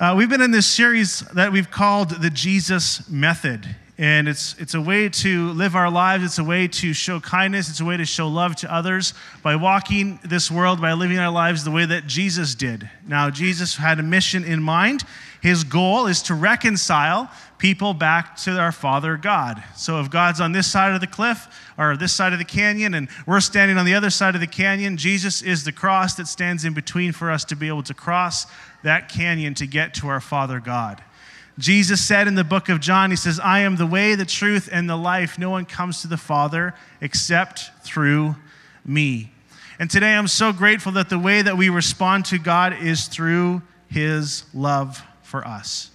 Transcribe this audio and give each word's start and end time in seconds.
Uh, 0.00 0.14
we've 0.16 0.30
been 0.30 0.40
in 0.40 0.50
this 0.50 0.66
series 0.66 1.20
that 1.34 1.52
we've 1.52 1.70
called 1.70 2.08
the 2.08 2.30
Jesus 2.30 3.06
Method. 3.10 3.68
And 3.98 4.28
it's, 4.28 4.56
it's 4.58 4.72
a 4.72 4.80
way 4.80 5.10
to 5.10 5.50
live 5.50 5.76
our 5.76 5.90
lives. 5.90 6.24
It's 6.24 6.38
a 6.38 6.44
way 6.44 6.68
to 6.68 6.94
show 6.94 7.20
kindness. 7.20 7.68
It's 7.68 7.80
a 7.80 7.84
way 7.84 7.98
to 7.98 8.06
show 8.06 8.26
love 8.26 8.56
to 8.56 8.74
others 8.74 9.12
by 9.42 9.56
walking 9.56 10.18
this 10.24 10.50
world, 10.50 10.80
by 10.80 10.94
living 10.94 11.18
our 11.18 11.30
lives 11.30 11.64
the 11.64 11.70
way 11.70 11.84
that 11.84 12.06
Jesus 12.06 12.54
did. 12.54 12.88
Now, 13.06 13.28
Jesus 13.28 13.76
had 13.76 14.00
a 14.00 14.02
mission 14.02 14.42
in 14.42 14.62
mind. 14.62 15.04
His 15.40 15.64
goal 15.64 16.06
is 16.06 16.22
to 16.22 16.34
reconcile 16.34 17.30
people 17.56 17.94
back 17.94 18.36
to 18.36 18.58
our 18.58 18.72
Father 18.72 19.16
God. 19.16 19.62
So 19.76 20.00
if 20.00 20.10
God's 20.10 20.40
on 20.40 20.52
this 20.52 20.70
side 20.70 20.94
of 20.94 21.00
the 21.00 21.06
cliff 21.06 21.48
or 21.78 21.96
this 21.96 22.12
side 22.12 22.32
of 22.32 22.38
the 22.38 22.44
canyon 22.44 22.94
and 22.94 23.08
we're 23.26 23.40
standing 23.40 23.78
on 23.78 23.86
the 23.86 23.94
other 23.94 24.10
side 24.10 24.34
of 24.34 24.40
the 24.40 24.46
canyon, 24.46 24.96
Jesus 24.96 25.40
is 25.40 25.64
the 25.64 25.72
cross 25.72 26.14
that 26.14 26.26
stands 26.26 26.64
in 26.64 26.74
between 26.74 27.12
for 27.12 27.30
us 27.30 27.44
to 27.46 27.56
be 27.56 27.68
able 27.68 27.82
to 27.84 27.94
cross 27.94 28.46
that 28.82 29.08
canyon 29.08 29.54
to 29.54 29.66
get 29.66 29.94
to 29.94 30.08
our 30.08 30.20
Father 30.20 30.60
God. 30.60 31.02
Jesus 31.58 32.02
said 32.02 32.26
in 32.28 32.34
the 32.34 32.44
book 32.44 32.68
of 32.68 32.80
John, 32.80 33.10
He 33.10 33.16
says, 33.16 33.38
I 33.38 33.60
am 33.60 33.76
the 33.76 33.86
way, 33.86 34.14
the 34.14 34.24
truth, 34.24 34.68
and 34.72 34.88
the 34.88 34.96
life. 34.96 35.38
No 35.38 35.50
one 35.50 35.66
comes 35.66 36.00
to 36.02 36.08
the 36.08 36.16
Father 36.16 36.74
except 37.00 37.70
through 37.82 38.36
me. 38.84 39.32
And 39.78 39.90
today 39.90 40.14
I'm 40.14 40.28
so 40.28 40.52
grateful 40.52 40.92
that 40.92 41.10
the 41.10 41.18
way 41.18 41.42
that 41.42 41.56
we 41.56 41.68
respond 41.68 42.26
to 42.26 42.38
God 42.38 42.82
is 42.82 43.06
through 43.06 43.62
His 43.88 44.44
love 44.54 45.02
for 45.30 45.46
us. 45.46 45.90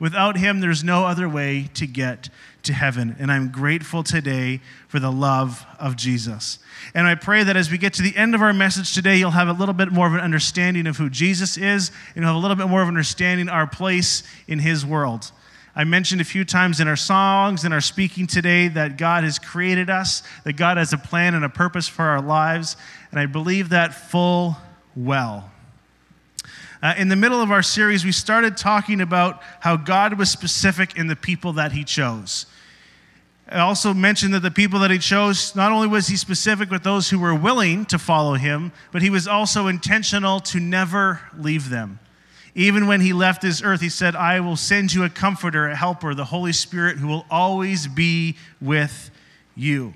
Without 0.00 0.36
Him, 0.36 0.60
there's 0.60 0.82
no 0.82 1.06
other 1.06 1.28
way 1.28 1.68
to 1.74 1.86
get 1.86 2.28
to 2.62 2.72
heaven. 2.72 3.16
And 3.18 3.30
I'm 3.32 3.50
grateful 3.50 4.02
today 4.02 4.60
for 4.88 5.00
the 5.00 5.10
love 5.10 5.64
of 5.78 5.96
Jesus. 5.96 6.58
And 6.94 7.06
I 7.06 7.14
pray 7.14 7.42
that 7.42 7.56
as 7.56 7.70
we 7.70 7.78
get 7.78 7.94
to 7.94 8.02
the 8.02 8.16
end 8.16 8.34
of 8.34 8.42
our 8.42 8.52
message 8.52 8.94
today, 8.94 9.16
you'll 9.16 9.30
have 9.32 9.48
a 9.48 9.52
little 9.52 9.74
bit 9.74 9.90
more 9.92 10.06
of 10.06 10.14
an 10.14 10.20
understanding 10.20 10.86
of 10.86 10.96
who 10.96 11.10
Jesus 11.10 11.56
is 11.56 11.90
and 12.14 12.22
you'll 12.22 12.26
have 12.26 12.36
a 12.36 12.38
little 12.38 12.56
bit 12.56 12.68
more 12.68 12.82
of 12.82 12.88
an 12.88 12.94
understanding 12.94 13.48
our 13.48 13.66
place 13.66 14.22
in 14.46 14.58
his 14.58 14.84
world. 14.86 15.32
I 15.74 15.84
mentioned 15.84 16.20
a 16.20 16.24
few 16.24 16.44
times 16.44 16.80
in 16.80 16.88
our 16.88 16.96
songs 16.96 17.64
and 17.64 17.72
our 17.72 17.80
speaking 17.80 18.26
today 18.26 18.68
that 18.68 18.98
God 18.98 19.22
has 19.22 19.38
created 19.38 19.90
us, 19.90 20.22
that 20.44 20.54
God 20.54 20.76
has 20.76 20.92
a 20.92 20.98
plan 20.98 21.34
and 21.34 21.44
a 21.44 21.48
purpose 21.48 21.86
for 21.86 22.02
our 22.04 22.20
lives, 22.20 22.76
and 23.12 23.20
I 23.20 23.26
believe 23.26 23.68
that 23.68 23.94
full 23.94 24.56
well. 24.96 25.50
Uh, 26.80 26.94
in 26.96 27.08
the 27.08 27.16
middle 27.16 27.42
of 27.42 27.50
our 27.50 27.62
series, 27.62 28.04
we 28.04 28.12
started 28.12 28.56
talking 28.56 29.00
about 29.00 29.42
how 29.60 29.76
God 29.76 30.16
was 30.16 30.30
specific 30.30 30.96
in 30.96 31.08
the 31.08 31.16
people 31.16 31.54
that 31.54 31.72
He 31.72 31.82
chose. 31.82 32.46
I 33.48 33.60
also 33.60 33.94
mentioned 33.94 34.34
that 34.34 34.40
the 34.40 34.50
people 34.50 34.78
that 34.80 34.90
He 34.90 34.98
chose, 34.98 35.56
not 35.56 35.72
only 35.72 35.88
was 35.88 36.06
He 36.06 36.16
specific 36.16 36.70
with 36.70 36.84
those 36.84 37.10
who 37.10 37.18
were 37.18 37.34
willing 37.34 37.84
to 37.86 37.98
follow 37.98 38.34
Him, 38.34 38.70
but 38.92 39.02
He 39.02 39.10
was 39.10 39.26
also 39.26 39.66
intentional 39.66 40.38
to 40.40 40.60
never 40.60 41.20
leave 41.36 41.68
them. 41.68 41.98
Even 42.54 42.86
when 42.86 43.00
He 43.00 43.12
left 43.12 43.42
this 43.42 43.60
earth, 43.60 43.80
He 43.80 43.88
said, 43.88 44.14
I 44.14 44.38
will 44.38 44.56
send 44.56 44.92
you 44.92 45.02
a 45.02 45.10
comforter, 45.10 45.68
a 45.68 45.74
helper, 45.74 46.14
the 46.14 46.26
Holy 46.26 46.52
Spirit, 46.52 46.98
who 46.98 47.08
will 47.08 47.26
always 47.28 47.88
be 47.88 48.36
with 48.60 49.10
you. 49.56 49.94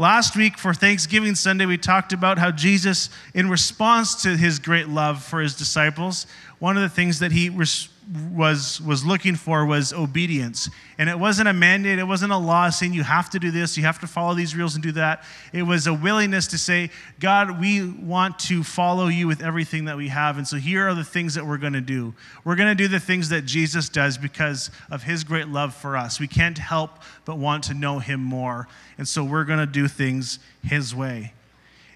Last 0.00 0.34
week 0.34 0.56
for 0.56 0.72
Thanksgiving 0.72 1.34
Sunday, 1.34 1.66
we 1.66 1.76
talked 1.76 2.14
about 2.14 2.38
how 2.38 2.50
Jesus, 2.50 3.10
in 3.34 3.50
response 3.50 4.22
to 4.22 4.34
his 4.34 4.58
great 4.58 4.88
love 4.88 5.22
for 5.22 5.42
his 5.42 5.54
disciples, 5.54 6.26
one 6.58 6.78
of 6.78 6.82
the 6.82 6.88
things 6.88 7.18
that 7.18 7.32
he 7.32 7.50
res- 7.50 7.90
was, 8.32 8.80
was 8.80 9.04
looking 9.04 9.36
for 9.36 9.64
was 9.64 9.92
obedience. 9.92 10.68
And 10.98 11.08
it 11.08 11.18
wasn't 11.18 11.48
a 11.48 11.52
mandate, 11.52 11.98
it 11.98 12.04
wasn't 12.04 12.32
a 12.32 12.36
law 12.36 12.68
saying 12.70 12.92
you 12.92 13.04
have 13.04 13.30
to 13.30 13.38
do 13.38 13.50
this, 13.50 13.76
you 13.76 13.84
have 13.84 14.00
to 14.00 14.06
follow 14.06 14.34
these 14.34 14.56
rules 14.56 14.74
and 14.74 14.82
do 14.82 14.92
that. 14.92 15.24
It 15.52 15.62
was 15.62 15.86
a 15.86 15.94
willingness 15.94 16.48
to 16.48 16.58
say, 16.58 16.90
God, 17.20 17.60
we 17.60 17.88
want 17.88 18.38
to 18.40 18.64
follow 18.64 19.06
you 19.06 19.28
with 19.28 19.42
everything 19.42 19.84
that 19.84 19.96
we 19.96 20.08
have. 20.08 20.38
And 20.38 20.46
so 20.46 20.56
here 20.56 20.88
are 20.88 20.94
the 20.94 21.04
things 21.04 21.34
that 21.34 21.46
we're 21.46 21.58
going 21.58 21.74
to 21.74 21.80
do. 21.80 22.14
We're 22.44 22.56
going 22.56 22.68
to 22.68 22.74
do 22.74 22.88
the 22.88 23.00
things 23.00 23.28
that 23.28 23.44
Jesus 23.44 23.88
does 23.88 24.18
because 24.18 24.70
of 24.90 25.04
his 25.04 25.22
great 25.22 25.48
love 25.48 25.74
for 25.74 25.96
us. 25.96 26.18
We 26.18 26.28
can't 26.28 26.58
help 26.58 27.02
but 27.24 27.38
want 27.38 27.64
to 27.64 27.74
know 27.74 28.00
him 28.00 28.20
more. 28.20 28.66
And 28.98 29.06
so 29.06 29.22
we're 29.22 29.44
going 29.44 29.60
to 29.60 29.66
do 29.66 29.86
things 29.86 30.40
his 30.62 30.94
way. 30.94 31.32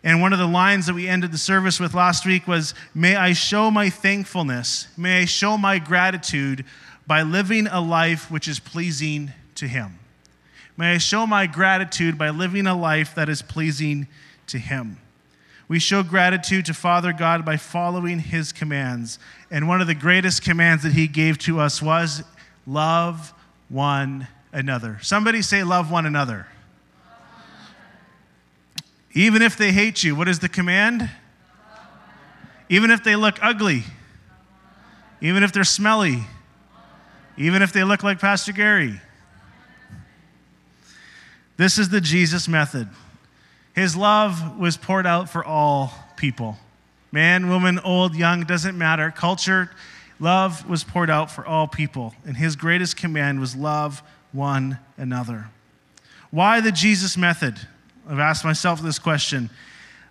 And 0.05 0.21
one 0.21 0.35
of 0.35 0.39
the 0.39 0.47
lines 0.47 0.85
that 0.87 0.95
we 0.95 1.09
ended 1.09 1.33
the 1.33 1.39
service 1.39 1.81
with 1.81 1.95
last 1.95 2.27
week 2.27 2.47
was 2.47 2.75
May 2.95 3.17
I 3.17 3.33
show 3.33 3.71
my 3.71 3.89
thankfulness, 3.89 4.87
may 4.99 5.23
I 5.23 5.25
show 5.25 5.57
my 5.57 5.79
gratitude 5.79 6.65
by 7.07 7.23
living 7.23 7.67
a 7.67 7.81
life 7.81 8.31
which 8.31 8.47
is 8.47 8.61
pleasing 8.61 9.33
to 9.57 9.67
Him. 9.67 9.99
May 10.77 10.93
I 10.93 10.99
show 10.99 11.27
my 11.27 11.47
gratitude 11.47 12.19
by 12.19 12.31
living 12.31 12.67
a 12.67 12.77
life 12.77 13.15
that 13.15 13.31
is 13.31 13.41
pleasing 13.41 14.07
to 14.49 14.59
Him. 14.59 14.99
We 15.69 15.79
show 15.79 16.03
gratitude 16.03 16.67
to 16.67 16.75
Father 16.75 17.15
God 17.15 17.45
by 17.45 17.57
following 17.57 18.19
His 18.19 18.53
commands. 18.53 19.19
And 19.51 19.69
one 19.69 19.81
of 19.81 19.87
the 19.87 19.95
greatest 19.95 20.43
commands 20.43 20.83
that 20.83 20.93
He 20.93 21.09
gave 21.09 21.39
to 21.39 21.61
us 21.61 21.81
was 21.81 22.23
love 22.67 23.33
one 23.71 24.29
another. 24.53 24.99
Somebody 25.01 25.41
say, 25.41 25.63
love 25.63 25.91
one 25.91 26.05
another. 26.05 26.47
Even 29.15 29.43
if 29.43 29.57
they 29.57 29.73
hate 29.73 30.03
you, 30.03 30.17
what 30.17 30.29
is 30.29 30.41
the 30.41 30.49
command? 30.49 31.09
Even 32.69 32.91
if 32.91 33.05
they 33.05 33.15
look 33.15 33.39
ugly, 33.41 33.85
even 35.21 35.43
if 35.43 35.53
they're 35.53 35.65
smelly, 35.65 36.25
even 37.37 37.63
if 37.63 37.73
they 37.73 37.85
look 37.85 38.03
like 38.03 38.19
Pastor 38.21 38.53
Gary. 38.53 39.01
This 41.57 41.79
is 41.79 41.89
the 41.89 42.01
Jesus 42.01 42.49
method. 42.49 42.89
His 43.75 43.97
love 43.97 44.59
was 44.59 44.77
poured 44.77 45.07
out 45.07 45.29
for 45.29 45.45
all 45.45 45.93
people 46.17 46.59
man, 47.13 47.49
woman, 47.49 47.79
old, 47.79 48.17
young, 48.17 48.43
doesn't 48.43 48.77
matter. 48.77 49.09
Culture, 49.13 49.71
love 50.19 50.69
was 50.69 50.83
poured 50.83 51.09
out 51.09 51.31
for 51.31 51.47
all 51.47 51.69
people. 51.69 52.13
And 52.27 52.37
his 52.37 52.57
greatest 52.57 52.97
command 52.97 53.39
was 53.39 53.55
love 53.55 54.03
one 54.33 54.81
another. 54.99 55.47
Why 56.33 56.61
the 56.61 56.73
Jesus 56.73 57.17
method? 57.17 57.61
I've 58.09 58.19
asked 58.19 58.45
myself 58.45 58.83
this 58.83 58.99
question 58.99 59.51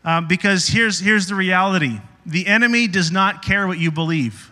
um, 0.03 0.27
because 0.27 0.67
here's, 0.67 0.99
here's 0.99 1.27
the 1.27 1.35
reality 1.35 1.99
the 2.25 2.47
enemy 2.47 2.87
does 2.87 3.11
not 3.11 3.43
care 3.43 3.67
what 3.67 3.77
you 3.77 3.91
believe. 3.91 4.51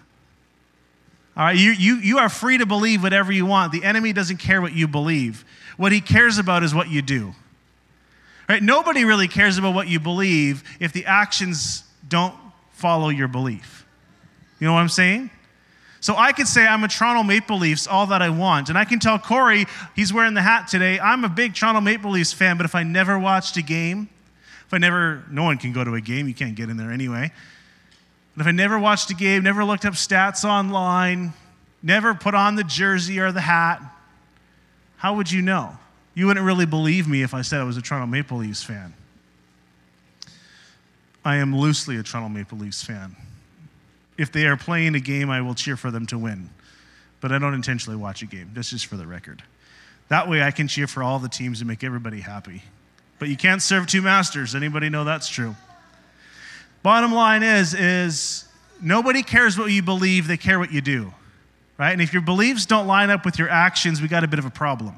All 1.37 1.45
right, 1.45 1.57
you, 1.57 1.71
you, 1.71 1.95
you 1.95 2.17
are 2.17 2.27
free 2.27 2.57
to 2.57 2.65
believe 2.65 3.01
whatever 3.01 3.31
you 3.31 3.45
want. 3.45 3.71
The 3.71 3.83
enemy 3.83 4.11
doesn't 4.11 4.37
care 4.37 4.61
what 4.61 4.73
you 4.73 4.87
believe. 4.87 5.45
What 5.77 5.93
he 5.93 6.01
cares 6.01 6.37
about 6.37 6.63
is 6.63 6.75
what 6.75 6.89
you 6.89 7.01
do. 7.01 7.33
Right? 8.49 8.61
Nobody 8.61 9.05
really 9.05 9.29
cares 9.29 9.57
about 9.57 9.73
what 9.73 9.87
you 9.87 9.99
believe 9.99 10.63
if 10.81 10.91
the 10.91 11.05
actions 11.05 11.83
don't 12.07 12.35
follow 12.71 13.07
your 13.07 13.29
belief. 13.29 13.85
You 14.59 14.67
know 14.67 14.73
what 14.73 14.79
I'm 14.79 14.89
saying? 14.89 15.29
So 16.01 16.15
I 16.17 16.31
could 16.31 16.47
say 16.47 16.65
I'm 16.65 16.83
a 16.83 16.87
Toronto 16.87 17.21
Maple 17.21 17.59
Leafs 17.59 17.85
all 17.85 18.07
that 18.07 18.23
I 18.23 18.29
want. 18.29 18.69
And 18.69 18.77
I 18.77 18.85
can 18.85 18.99
tell 18.99 19.19
Corey, 19.19 19.67
he's 19.95 20.11
wearing 20.11 20.33
the 20.33 20.41
hat 20.41 20.67
today, 20.67 20.99
I'm 20.99 21.23
a 21.23 21.29
big 21.29 21.53
Toronto 21.53 21.79
Maple 21.79 22.11
Leafs 22.11 22.33
fan, 22.33 22.57
but 22.57 22.65
if 22.65 22.73
I 22.73 22.81
never 22.81 23.17
watched 23.19 23.55
a 23.57 23.61
game, 23.61 24.09
if 24.65 24.73
I 24.73 24.79
never, 24.79 25.23
no 25.29 25.43
one 25.43 25.59
can 25.59 25.71
go 25.71 25.83
to 25.83 25.93
a 25.93 26.01
game, 26.01 26.27
you 26.27 26.33
can't 26.33 26.55
get 26.55 26.69
in 26.69 26.77
there 26.77 26.91
anyway. 26.91 27.31
But 28.35 28.41
if 28.41 28.47
I 28.47 28.51
never 28.51 28.79
watched 28.79 29.11
a 29.11 29.13
game, 29.13 29.43
never 29.43 29.63
looked 29.63 29.85
up 29.85 29.93
stats 29.93 30.43
online, 30.43 31.33
never 31.83 32.15
put 32.15 32.33
on 32.33 32.55
the 32.55 32.63
jersey 32.63 33.19
or 33.19 33.31
the 33.31 33.41
hat, 33.41 33.79
how 34.97 35.15
would 35.15 35.31
you 35.31 35.43
know? 35.43 35.77
You 36.15 36.25
wouldn't 36.25 36.45
really 36.45 36.65
believe 36.65 37.07
me 37.07 37.21
if 37.21 37.35
I 37.35 37.43
said 37.43 37.61
I 37.61 37.63
was 37.63 37.77
a 37.77 37.81
Toronto 37.81 38.07
Maple 38.07 38.39
Leafs 38.39 38.63
fan. 38.63 38.95
I 41.23 41.35
am 41.35 41.55
loosely 41.55 41.97
a 41.97 42.03
Toronto 42.03 42.29
Maple 42.29 42.57
Leafs 42.57 42.83
fan 42.83 43.15
if 44.21 44.31
they 44.31 44.45
are 44.45 44.55
playing 44.55 44.93
a 44.93 44.99
game, 44.99 45.31
I 45.31 45.41
will 45.41 45.55
cheer 45.55 45.75
for 45.75 45.89
them 45.89 46.05
to 46.07 46.17
win. 46.17 46.49
But 47.21 47.31
I 47.31 47.39
don't 47.39 47.55
intentionally 47.55 47.97
watch 47.97 48.21
a 48.21 48.27
game. 48.27 48.51
That's 48.53 48.69
just 48.69 48.85
for 48.85 48.95
the 48.95 49.07
record. 49.07 49.41
That 50.09 50.29
way 50.29 50.43
I 50.43 50.51
can 50.51 50.67
cheer 50.67 50.85
for 50.85 51.01
all 51.01 51.17
the 51.17 51.29
teams 51.29 51.59
and 51.61 51.67
make 51.67 51.83
everybody 51.83 52.21
happy. 52.21 52.63
But 53.17 53.29
you 53.29 53.37
can't 53.37 53.61
serve 53.61 53.87
two 53.87 54.01
masters. 54.01 54.53
Anybody 54.53 54.89
know 54.89 55.03
that's 55.03 55.27
true? 55.27 55.55
Bottom 56.83 57.11
line 57.11 57.41
is, 57.41 57.73
is 57.73 58.45
nobody 58.79 59.23
cares 59.23 59.57
what 59.57 59.71
you 59.71 59.81
believe, 59.81 60.27
they 60.27 60.37
care 60.37 60.59
what 60.59 60.71
you 60.71 60.81
do. 60.81 61.13
Right? 61.79 61.91
And 61.91 62.01
if 62.01 62.13
your 62.13 62.21
beliefs 62.21 62.67
don't 62.67 62.85
line 62.85 63.09
up 63.09 63.25
with 63.25 63.39
your 63.39 63.49
actions, 63.49 64.01
we 64.01 64.07
got 64.07 64.23
a 64.23 64.27
bit 64.27 64.37
of 64.37 64.45
a 64.45 64.51
problem. 64.51 64.95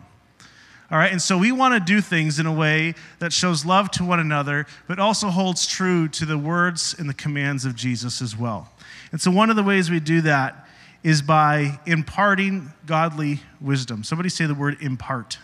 All 0.94 1.00
right, 1.00 1.12
and 1.12 1.20
so 1.20 1.40
we 1.40 1.52
want 1.52 1.74
to 1.74 1.80
do 1.80 2.02
things 2.02 2.38
in 2.38 2.46
a 2.46 2.54
way 2.54 2.94
that 3.18 3.34
shows 3.34 3.66
love 3.66 3.90
to 3.92 4.06
one 4.06 4.20
another, 4.20 4.68
but 4.88 5.00
also 5.00 5.30
holds 5.30 5.66
true 5.66 6.08
to 6.10 6.24
the 6.24 6.38
words 6.38 6.96
and 7.00 7.10
the 7.10 7.16
commands 7.16 7.66
of 7.66 7.76
Jesus 7.76 8.22
as 8.22 8.38
well. 8.38 8.72
And 9.12 9.20
so, 9.20 9.32
one 9.32 9.50
of 9.50 9.56
the 9.56 9.64
ways 9.64 9.90
we 9.90 10.00
do 10.00 10.22
that 10.22 10.68
is 11.02 11.24
by 11.24 11.80
imparting 11.88 12.72
godly 12.86 13.40
wisdom. 13.60 14.04
Somebody 14.04 14.30
say 14.30 14.46
the 14.46 14.54
word 14.54 14.78
impart, 14.84 15.40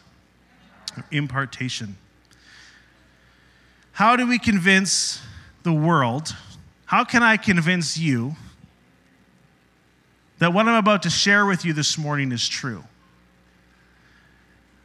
impartation. 1.10 1.98
How 3.94 4.16
do 4.16 4.28
we 4.28 4.38
convince 4.38 5.20
the 5.64 5.74
world? 5.74 6.36
How 6.86 7.04
can 7.04 7.24
I 7.24 7.38
convince 7.38 7.98
you 7.98 8.36
that 10.38 10.54
what 10.54 10.68
I'm 10.68 10.76
about 10.76 11.02
to 11.04 11.10
share 11.10 11.48
with 11.48 11.66
you 11.66 11.74
this 11.74 11.98
morning 11.98 12.32
is 12.32 12.48
true? 12.48 12.84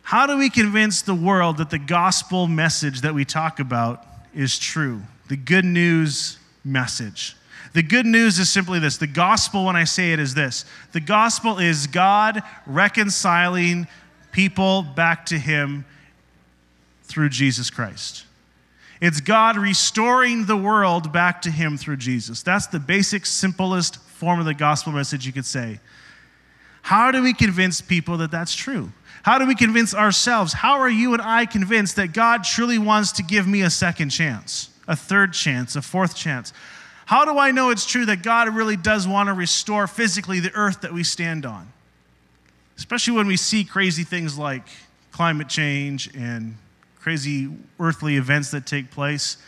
How 0.04 0.26
do 0.26 0.36
we 0.36 0.50
convince 0.50 1.00
the 1.00 1.14
world 1.14 1.56
that 1.56 1.70
the 1.70 1.78
gospel 1.78 2.46
message 2.46 3.00
that 3.00 3.14
we 3.14 3.24
talk 3.24 3.58
about 3.58 4.04
is 4.34 4.58
true? 4.58 5.00
The 5.28 5.36
good 5.36 5.64
news 5.64 6.38
message. 6.62 7.34
The 7.72 7.82
good 7.82 8.04
news 8.04 8.38
is 8.38 8.50
simply 8.50 8.78
this 8.78 8.98
the 8.98 9.06
gospel, 9.06 9.64
when 9.64 9.76
I 9.76 9.84
say 9.84 10.12
it, 10.12 10.20
is 10.20 10.34
this 10.34 10.66
the 10.92 11.00
gospel 11.00 11.58
is 11.58 11.86
God 11.86 12.42
reconciling 12.66 13.88
people 14.30 14.82
back 14.82 15.24
to 15.26 15.38
Him 15.38 15.86
through 17.04 17.30
Jesus 17.30 17.70
Christ. 17.70 18.26
It's 19.00 19.20
God 19.20 19.56
restoring 19.56 20.44
the 20.44 20.56
world 20.56 21.14
back 21.14 21.40
to 21.42 21.50
Him 21.50 21.78
through 21.78 21.96
Jesus. 21.96 22.42
That's 22.42 22.66
the 22.66 22.78
basic, 22.78 23.24
simplest 23.24 23.96
form 23.96 24.38
of 24.38 24.44
the 24.44 24.54
gospel 24.54 24.92
message 24.92 25.26
you 25.26 25.32
could 25.32 25.46
say. 25.46 25.80
How 26.82 27.10
do 27.10 27.22
we 27.22 27.32
convince 27.32 27.80
people 27.80 28.18
that 28.18 28.30
that's 28.30 28.54
true? 28.54 28.92
How 29.24 29.38
do 29.38 29.46
we 29.46 29.54
convince 29.54 29.94
ourselves? 29.94 30.52
How 30.52 30.80
are 30.80 30.90
you 30.90 31.14
and 31.14 31.22
I 31.22 31.46
convinced 31.46 31.96
that 31.96 32.12
God 32.12 32.44
truly 32.44 32.76
wants 32.76 33.10
to 33.12 33.22
give 33.22 33.46
me 33.46 33.62
a 33.62 33.70
second 33.70 34.10
chance, 34.10 34.68
a 34.86 34.94
third 34.94 35.32
chance, 35.32 35.76
a 35.76 35.82
fourth 35.82 36.14
chance? 36.14 36.52
How 37.06 37.24
do 37.24 37.38
I 37.38 37.50
know 37.50 37.70
it's 37.70 37.86
true 37.86 38.04
that 38.04 38.22
God 38.22 38.54
really 38.54 38.76
does 38.76 39.08
want 39.08 39.28
to 39.28 39.32
restore 39.32 39.86
physically 39.86 40.40
the 40.40 40.52
earth 40.52 40.82
that 40.82 40.92
we 40.92 41.02
stand 41.02 41.46
on? 41.46 41.72
Especially 42.76 43.14
when 43.16 43.26
we 43.26 43.38
see 43.38 43.64
crazy 43.64 44.04
things 44.04 44.36
like 44.36 44.66
climate 45.10 45.48
change 45.48 46.14
and 46.14 46.56
crazy 47.00 47.48
earthly 47.80 48.16
events 48.16 48.50
that 48.50 48.66
take 48.66 48.90
place. 48.90 49.38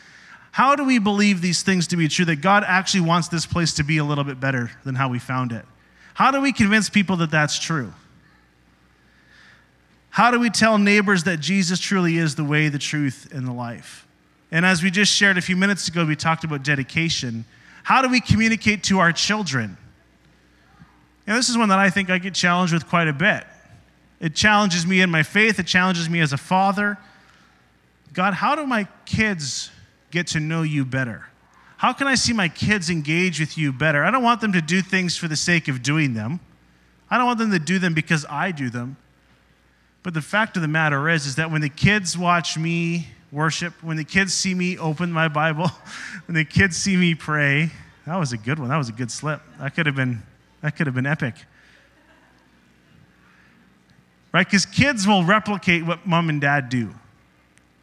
How 0.53 0.75
do 0.75 0.85
we 0.85 0.99
believe 0.99 1.43
these 1.43 1.63
things 1.63 1.87
to 1.89 1.99
be 1.99 2.09
true 2.09 2.25
that 2.25 2.37
God 2.37 2.65
actually 2.67 3.03
wants 3.03 3.29
this 3.29 3.45
place 3.45 3.75
to 3.75 3.85
be 3.85 3.99
a 3.99 4.05
little 4.05 4.25
bit 4.25 4.41
better 4.41 4.71
than 4.85 4.95
how 4.95 5.11
we 5.11 5.19
found 5.19 5.53
it? 5.53 5.67
How 6.15 6.31
do 6.31 6.41
we 6.41 6.55
convince 6.55 6.89
people 6.89 7.17
that 7.17 7.31
that's 7.31 7.59
true? 7.59 7.93
How 10.17 10.31
do 10.31 10.41
we 10.41 10.49
tell 10.49 10.79
neighbors 10.79 11.25
that 11.25 11.41
Jesus 11.41 11.79
truly 11.79 12.17
is 12.17 12.37
the 12.37 12.43
way, 12.43 12.71
the 12.71 12.79
truth, 12.79 13.29
and 13.35 13.47
the 13.47 13.53
life? 13.53 14.07
And 14.51 14.65
as 14.65 14.83
we 14.83 14.91
just 14.91 15.13
shared 15.13 15.37
a 15.37 15.43
few 15.43 15.57
minutes 15.57 15.89
ago, 15.89 16.07
we 16.07 16.17
talked 16.17 16.43
about 16.43 16.63
dedication. 16.63 17.45
How 17.83 18.01
do 18.01 18.09
we 18.09 18.23
communicate 18.23 18.83
to 18.85 18.99
our 18.99 19.13
children? 19.13 19.77
And 21.27 21.37
this 21.37 21.51
is 21.51 21.59
one 21.59 21.69
that 21.69 21.79
I 21.79 21.91
think 21.91 22.09
I 22.09 22.17
get 22.17 22.33
challenged 22.33 22.73
with 22.73 22.89
quite 22.89 23.09
a 23.09 23.13
bit. 23.13 23.45
It 24.19 24.35
challenges 24.35 24.87
me 24.87 25.03
in 25.03 25.11
my 25.11 25.23
faith, 25.23 25.59
it 25.59 25.67
challenges 25.67 26.09
me 26.09 26.21
as 26.21 26.33
a 26.33 26.39
father. 26.39 26.97
God, 28.15 28.33
how 28.33 28.55
do 28.55 28.67
my 28.67 28.89
kids 29.05 29.71
get 30.11 30.29
to 30.29 30.41
know 30.41 30.63
you 30.63 30.87
better? 30.87 31.27
How 31.77 31.93
can 31.93 32.07
I 32.07 32.15
see 32.15 32.33
my 32.33 32.49
kids 32.49 32.89
engage 32.89 33.39
with 33.39 33.59
you 33.59 33.71
better? 33.71 34.03
I 34.03 34.11
don't 34.11 34.23
want 34.23 34.41
them 34.41 34.55
to 34.55 34.63
do 34.63 34.81
things 34.81 35.15
for 35.15 35.29
the 35.29 35.37
sake 35.37 35.69
of 35.69 35.83
doing 35.83 36.15
them. 36.15 36.41
I 37.11 37.19
don't 37.19 37.27
want 37.27 37.39
them 37.39 37.51
to 37.51 37.59
do 37.59 37.79
them 37.79 37.93
because 37.93 38.25
I 38.31 38.51
do 38.51 38.71
them. 38.71 38.97
But 40.07 40.15
the 40.15 40.23
fact 40.23 40.55
of 40.55 40.63
the 40.63 40.69
matter 40.69 41.09
is, 41.09 41.27
is 41.27 41.35
that 41.35 41.51
when 41.51 41.63
the 41.63 41.69
kids 41.69 42.17
watch 42.17 42.57
me 42.57 43.09
worship, 43.33 43.73
when 43.83 43.97
the 43.97 44.05
kids 44.05 44.33
see 44.33 44.55
me 44.55 44.79
open 44.79 45.11
my 45.11 45.27
Bible, 45.27 45.69
when 46.27 46.37
the 46.37 46.45
kids 46.45 46.77
see 46.77 46.97
me 46.97 47.17
pray, 47.17 47.73
that 48.07 48.15
was 48.15 48.33
a 48.33 48.37
good 48.37 48.61
one. 48.61 48.69
That 48.69 48.77
was 48.77 48.89
a 48.89 48.93
good 48.93 49.11
slip. 49.11 49.41
That 49.59 49.75
could 49.75 49.85
have 49.87 49.97
been, 49.97 50.23
that 50.61 50.77
could 50.77 50.87
have 50.87 50.95
been 50.95 51.07
epic. 51.07 51.35
Right? 54.33 54.47
Because 54.47 54.65
kids 54.65 55.09
will 55.09 55.25
replicate 55.25 55.85
what 55.85 56.07
mom 56.07 56.29
and 56.29 56.41
dad 56.41 56.69
do. 56.69 56.95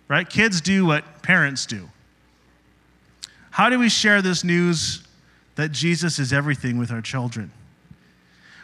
Right? 0.07 0.29
Kids 0.29 0.61
do 0.61 0.85
what 0.85 1.23
parents 1.23 1.65
do. 1.65 1.89
How 3.51 3.67
do 3.67 3.77
we 3.77 3.89
share 3.89 4.21
this 4.21 4.45
news 4.45 5.05
that 5.55 5.73
Jesus 5.73 6.19
is 6.19 6.31
everything 6.31 6.77
with 6.77 6.89
our 6.89 7.01
children? 7.01 7.51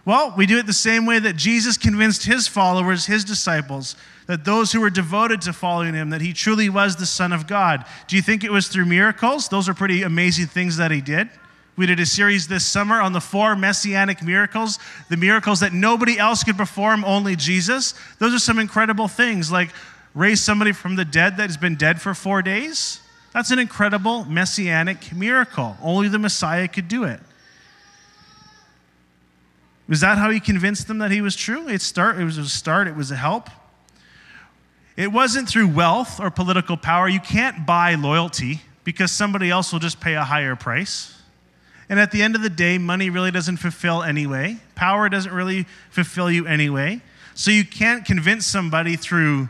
Well, 0.05 0.33
we 0.35 0.45
do 0.45 0.57
it 0.57 0.65
the 0.65 0.73
same 0.73 1.05
way 1.05 1.19
that 1.19 1.35
Jesus 1.35 1.77
convinced 1.77 2.25
his 2.25 2.47
followers, 2.47 3.05
his 3.05 3.23
disciples, 3.23 3.95
that 4.27 4.45
those 4.45 4.71
who 4.71 4.81
were 4.81 4.89
devoted 4.89 5.41
to 5.41 5.53
following 5.53 5.93
him, 5.93 6.09
that 6.11 6.21
he 6.21 6.33
truly 6.33 6.69
was 6.69 6.95
the 6.95 7.05
Son 7.05 7.33
of 7.33 7.47
God. 7.47 7.85
Do 8.07 8.15
you 8.15 8.21
think 8.21 8.43
it 8.43 8.51
was 8.51 8.67
through 8.67 8.85
miracles? 8.85 9.49
Those 9.49 9.67
are 9.67 9.73
pretty 9.73 10.03
amazing 10.03 10.47
things 10.47 10.77
that 10.77 10.91
he 10.91 11.01
did. 11.01 11.29
We 11.75 11.85
did 11.85 11.99
a 11.99 12.05
series 12.05 12.47
this 12.47 12.65
summer 12.65 12.99
on 12.99 13.13
the 13.13 13.21
four 13.21 13.55
messianic 13.55 14.21
miracles, 14.21 14.79
the 15.07 15.15
miracles 15.15 15.61
that 15.61 15.71
nobody 15.71 16.17
else 16.19 16.43
could 16.43 16.57
perform, 16.57 17.05
only 17.05 17.35
Jesus. 17.37 17.93
Those 18.17 18.33
are 18.33 18.39
some 18.39 18.59
incredible 18.59 19.07
things, 19.07 19.51
like 19.51 19.69
raise 20.13 20.41
somebody 20.41 20.73
from 20.73 20.95
the 20.97 21.05
dead 21.05 21.37
that 21.37 21.47
has 21.47 21.55
been 21.55 21.75
dead 21.75 22.01
for 22.01 22.13
four 22.13 22.41
days. 22.41 22.99
That's 23.33 23.51
an 23.51 23.59
incredible 23.59 24.25
messianic 24.25 25.13
miracle. 25.13 25.77
Only 25.81 26.09
the 26.09 26.19
Messiah 26.19 26.67
could 26.67 26.87
do 26.87 27.03
it. 27.05 27.21
Was 29.89 30.01
that 30.01 30.19
how 30.19 30.29
he 30.29 30.39
convinced 30.39 30.87
them 30.87 30.99
that 30.99 31.09
he 31.09 31.19
was 31.19 31.35
true? 31.35 31.67
It, 31.67 31.81
start, 31.81 32.19
it 32.19 32.23
was 32.23 32.37
a 32.37 32.47
start, 32.47 32.87
it 32.87 32.95
was 32.95 33.09
a 33.09 33.15
help. 33.15 33.49
It 34.95 35.11
wasn't 35.11 35.49
through 35.49 35.69
wealth 35.69 36.19
or 36.19 36.29
political 36.29 36.77
power. 36.77 37.09
You 37.09 37.19
can't 37.19 37.65
buy 37.65 37.95
loyalty 37.95 38.61
because 38.83 39.11
somebody 39.11 39.49
else 39.49 39.73
will 39.73 39.79
just 39.79 39.99
pay 39.99 40.13
a 40.13 40.23
higher 40.23 40.55
price. 40.55 41.19
And 41.89 41.99
at 41.99 42.11
the 42.11 42.21
end 42.21 42.35
of 42.35 42.43
the 42.43 42.51
day, 42.51 42.77
money 42.77 43.09
really 43.09 43.31
doesn't 43.31 43.57
fulfill 43.57 44.03
anyway. 44.03 44.57
Power 44.75 45.09
doesn't 45.09 45.33
really 45.33 45.65
fulfill 45.89 46.29
you 46.29 46.45
anyway. 46.45 47.01
So 47.33 47.49
you 47.49 47.65
can't 47.65 48.05
convince 48.05 48.45
somebody 48.45 48.95
through, 48.95 49.49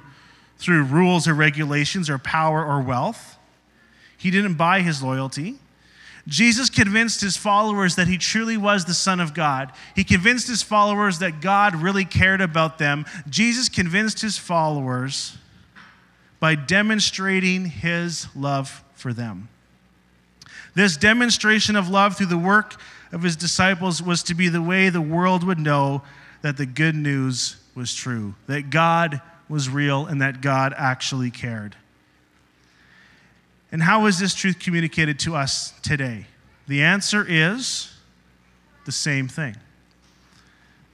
through 0.57 0.83
rules 0.83 1.27
or 1.27 1.33
regulations 1.33 2.09
or 2.09 2.17
power 2.17 2.63
or 2.63 2.79
wealth. 2.79 3.37
He 4.17 4.31
didn't 4.31 4.53
buy 4.53 4.81
his 4.81 5.03
loyalty. 5.03 5.57
Jesus 6.27 6.69
convinced 6.69 7.21
his 7.21 7.37
followers 7.37 7.95
that 7.95 8.07
he 8.07 8.17
truly 8.17 8.57
was 8.57 8.85
the 8.85 8.93
Son 8.93 9.19
of 9.19 9.33
God. 9.33 9.71
He 9.95 10.03
convinced 10.03 10.47
his 10.47 10.61
followers 10.61 11.19
that 11.19 11.41
God 11.41 11.75
really 11.75 12.05
cared 12.05 12.41
about 12.41 12.77
them. 12.77 13.05
Jesus 13.29 13.69
convinced 13.69 14.21
his 14.21 14.37
followers 14.37 15.37
by 16.39 16.55
demonstrating 16.55 17.65
his 17.65 18.27
love 18.35 18.83
for 18.93 19.13
them. 19.13 19.49
This 20.75 20.97
demonstration 20.97 21.75
of 21.75 21.89
love 21.89 22.15
through 22.15 22.27
the 22.27 22.37
work 22.37 22.79
of 23.11 23.23
his 23.23 23.35
disciples 23.35 24.01
was 24.01 24.23
to 24.23 24.35
be 24.35 24.49
the 24.49 24.61
way 24.61 24.89
the 24.89 25.01
world 25.01 25.43
would 25.43 25.59
know 25.59 26.03
that 26.41 26.57
the 26.57 26.65
good 26.65 26.95
news 26.95 27.57
was 27.75 27.93
true, 27.93 28.35
that 28.47 28.69
God 28.69 29.21
was 29.49 29.67
real, 29.67 30.05
and 30.05 30.21
that 30.21 30.41
God 30.41 30.73
actually 30.77 31.31
cared. 31.31 31.75
And 33.71 33.83
how 33.83 34.05
is 34.07 34.19
this 34.19 34.33
truth 34.33 34.59
communicated 34.59 35.19
to 35.19 35.35
us 35.35 35.73
today? 35.81 36.25
The 36.67 36.81
answer 36.81 37.25
is 37.27 37.93
the 38.85 38.91
same 38.91 39.27
thing. 39.27 39.55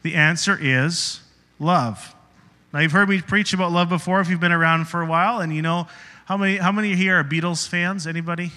The 0.04 0.16
answer 0.16 0.57
is 0.60 1.22
love. 1.60 2.13
Now, 2.74 2.81
you've 2.81 2.92
heard 2.92 3.07
me 3.07 3.22
preach 3.22 3.54
about 3.54 3.72
love 3.72 3.89
before 3.89 4.19
if 4.19 4.30
you've 4.30 4.42
been 4.42 4.51
around 4.51 4.86
for 4.86 5.01
a 5.01 5.06
while, 5.06 5.39
and 5.39 5.56
you 5.56 5.62
know 5.62 5.88
how 6.25 6.38
many, 6.38 6.57
how 6.57 6.72
many 6.72 6.95
here 6.95 7.19
are 7.19 7.24
Beatles 7.24 7.68
fans? 7.68 8.06
Anybody? 8.06 8.51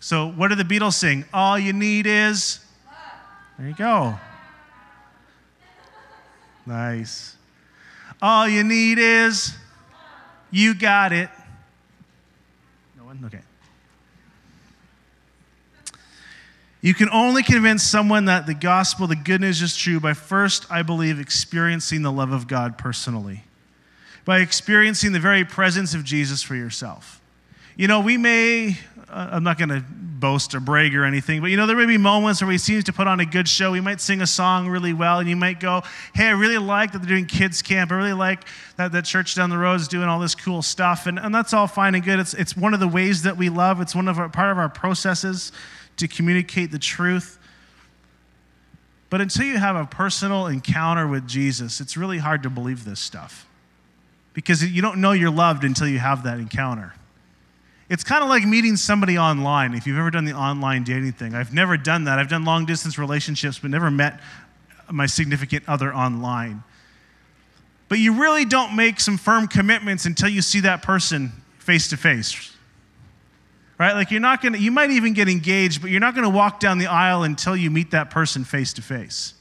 So, 0.00 0.30
what 0.30 0.48
do 0.48 0.54
the 0.54 0.64
Beatles 0.64 0.94
sing? 0.94 1.24
All 1.34 1.58
you 1.58 1.72
need 1.72 2.06
is. 2.06 2.60
There 3.58 3.68
you 3.68 3.74
go. 3.74 4.18
Nice. 6.64 7.36
All 8.20 8.48
you 8.48 8.64
need 8.64 8.98
is. 8.98 9.56
You 10.50 10.74
got 10.74 11.12
it. 11.12 11.28
Okay. 13.24 13.40
You 16.82 16.94
can 16.94 17.10
only 17.10 17.42
convince 17.42 17.82
someone 17.82 18.26
that 18.26 18.46
the 18.46 18.54
gospel, 18.54 19.06
the 19.06 19.16
good 19.16 19.40
news 19.40 19.60
is 19.60 19.76
true 19.76 19.98
by 19.98 20.14
first, 20.14 20.66
I 20.70 20.82
believe, 20.82 21.18
experiencing 21.18 22.02
the 22.02 22.12
love 22.12 22.30
of 22.30 22.46
God 22.46 22.78
personally, 22.78 23.42
by 24.24 24.38
experiencing 24.38 25.12
the 25.12 25.18
very 25.18 25.44
presence 25.44 25.94
of 25.94 26.04
Jesus 26.04 26.42
for 26.42 26.54
yourself. 26.54 27.20
You 27.76 27.88
know, 27.88 28.00
we 28.00 28.16
may, 28.16 28.78
uh, 29.10 29.28
I'm 29.32 29.44
not 29.44 29.58
going 29.58 29.68
to 29.68 29.84
boast 29.90 30.54
or 30.54 30.60
brag 30.60 30.96
or 30.96 31.04
anything, 31.04 31.42
but 31.42 31.48
you 31.48 31.58
know, 31.58 31.66
there 31.66 31.76
may 31.76 31.84
be 31.84 31.98
moments 31.98 32.40
where 32.40 32.48
we 32.48 32.56
seem 32.56 32.82
to 32.82 32.92
put 32.92 33.06
on 33.06 33.20
a 33.20 33.26
good 33.26 33.46
show. 33.46 33.72
We 33.72 33.82
might 33.82 34.00
sing 34.00 34.22
a 34.22 34.26
song 34.26 34.68
really 34.68 34.94
well, 34.94 35.18
and 35.18 35.28
you 35.28 35.36
might 35.36 35.60
go, 35.60 35.82
Hey, 36.14 36.28
I 36.28 36.30
really 36.30 36.56
like 36.56 36.92
that 36.92 37.00
they're 37.00 37.08
doing 37.08 37.26
kids' 37.26 37.60
camp. 37.60 37.92
I 37.92 37.96
really 37.96 38.14
like 38.14 38.46
that 38.76 38.92
the 38.92 39.02
church 39.02 39.34
down 39.34 39.50
the 39.50 39.58
road 39.58 39.74
is 39.74 39.88
doing 39.88 40.08
all 40.08 40.18
this 40.18 40.34
cool 40.34 40.62
stuff. 40.62 41.06
And, 41.06 41.18
and 41.18 41.34
that's 41.34 41.52
all 41.52 41.66
fine 41.66 41.94
and 41.94 42.02
good. 42.02 42.18
It's, 42.18 42.32
it's 42.32 42.56
one 42.56 42.72
of 42.72 42.80
the 42.80 42.88
ways 42.88 43.22
that 43.22 43.36
we 43.36 43.50
love, 43.50 43.82
it's 43.82 43.94
one 43.94 44.08
of 44.08 44.18
our, 44.18 44.30
part 44.30 44.50
of 44.50 44.56
our 44.58 44.70
processes 44.70 45.52
to 45.98 46.08
communicate 46.08 46.70
the 46.70 46.78
truth. 46.78 47.38
But 49.10 49.20
until 49.20 49.44
you 49.44 49.58
have 49.58 49.76
a 49.76 49.84
personal 49.84 50.46
encounter 50.46 51.06
with 51.06 51.28
Jesus, 51.28 51.80
it's 51.80 51.96
really 51.96 52.18
hard 52.18 52.42
to 52.42 52.50
believe 52.50 52.84
this 52.84 53.00
stuff 53.00 53.46
because 54.32 54.64
you 54.64 54.82
don't 54.82 55.00
know 55.00 55.12
you're 55.12 55.30
loved 55.30 55.62
until 55.62 55.86
you 55.86 55.98
have 55.98 56.24
that 56.24 56.38
encounter. 56.38 56.94
It's 57.88 58.02
kind 58.02 58.22
of 58.22 58.28
like 58.28 58.44
meeting 58.44 58.76
somebody 58.76 59.16
online, 59.16 59.74
if 59.74 59.86
you've 59.86 59.98
ever 59.98 60.10
done 60.10 60.24
the 60.24 60.32
online 60.32 60.82
dating 60.82 61.12
thing. 61.12 61.34
I've 61.34 61.54
never 61.54 61.76
done 61.76 62.04
that. 62.04 62.18
I've 62.18 62.28
done 62.28 62.44
long 62.44 62.66
distance 62.66 62.98
relationships, 62.98 63.60
but 63.60 63.70
never 63.70 63.90
met 63.90 64.20
my 64.90 65.06
significant 65.06 65.68
other 65.68 65.94
online. 65.94 66.64
But 67.88 67.98
you 67.98 68.20
really 68.20 68.44
don't 68.44 68.74
make 68.74 68.98
some 68.98 69.16
firm 69.16 69.46
commitments 69.46 70.04
until 70.04 70.28
you 70.28 70.42
see 70.42 70.60
that 70.60 70.82
person 70.82 71.30
face 71.58 71.88
to 71.88 71.96
face. 71.96 72.52
Right? 73.78 73.92
Like 73.92 74.10
you're 74.10 74.20
not 74.20 74.42
going 74.42 74.54
to, 74.54 74.58
you 74.58 74.72
might 74.72 74.90
even 74.90 75.12
get 75.12 75.28
engaged, 75.28 75.80
but 75.80 75.90
you're 75.90 76.00
not 76.00 76.14
going 76.14 76.24
to 76.24 76.34
walk 76.34 76.58
down 76.58 76.78
the 76.78 76.86
aisle 76.86 77.22
until 77.22 77.54
you 77.54 77.70
meet 77.70 77.92
that 77.92 78.10
person 78.10 78.42
face 78.42 78.72
to 78.74 78.82
face. 78.82 79.34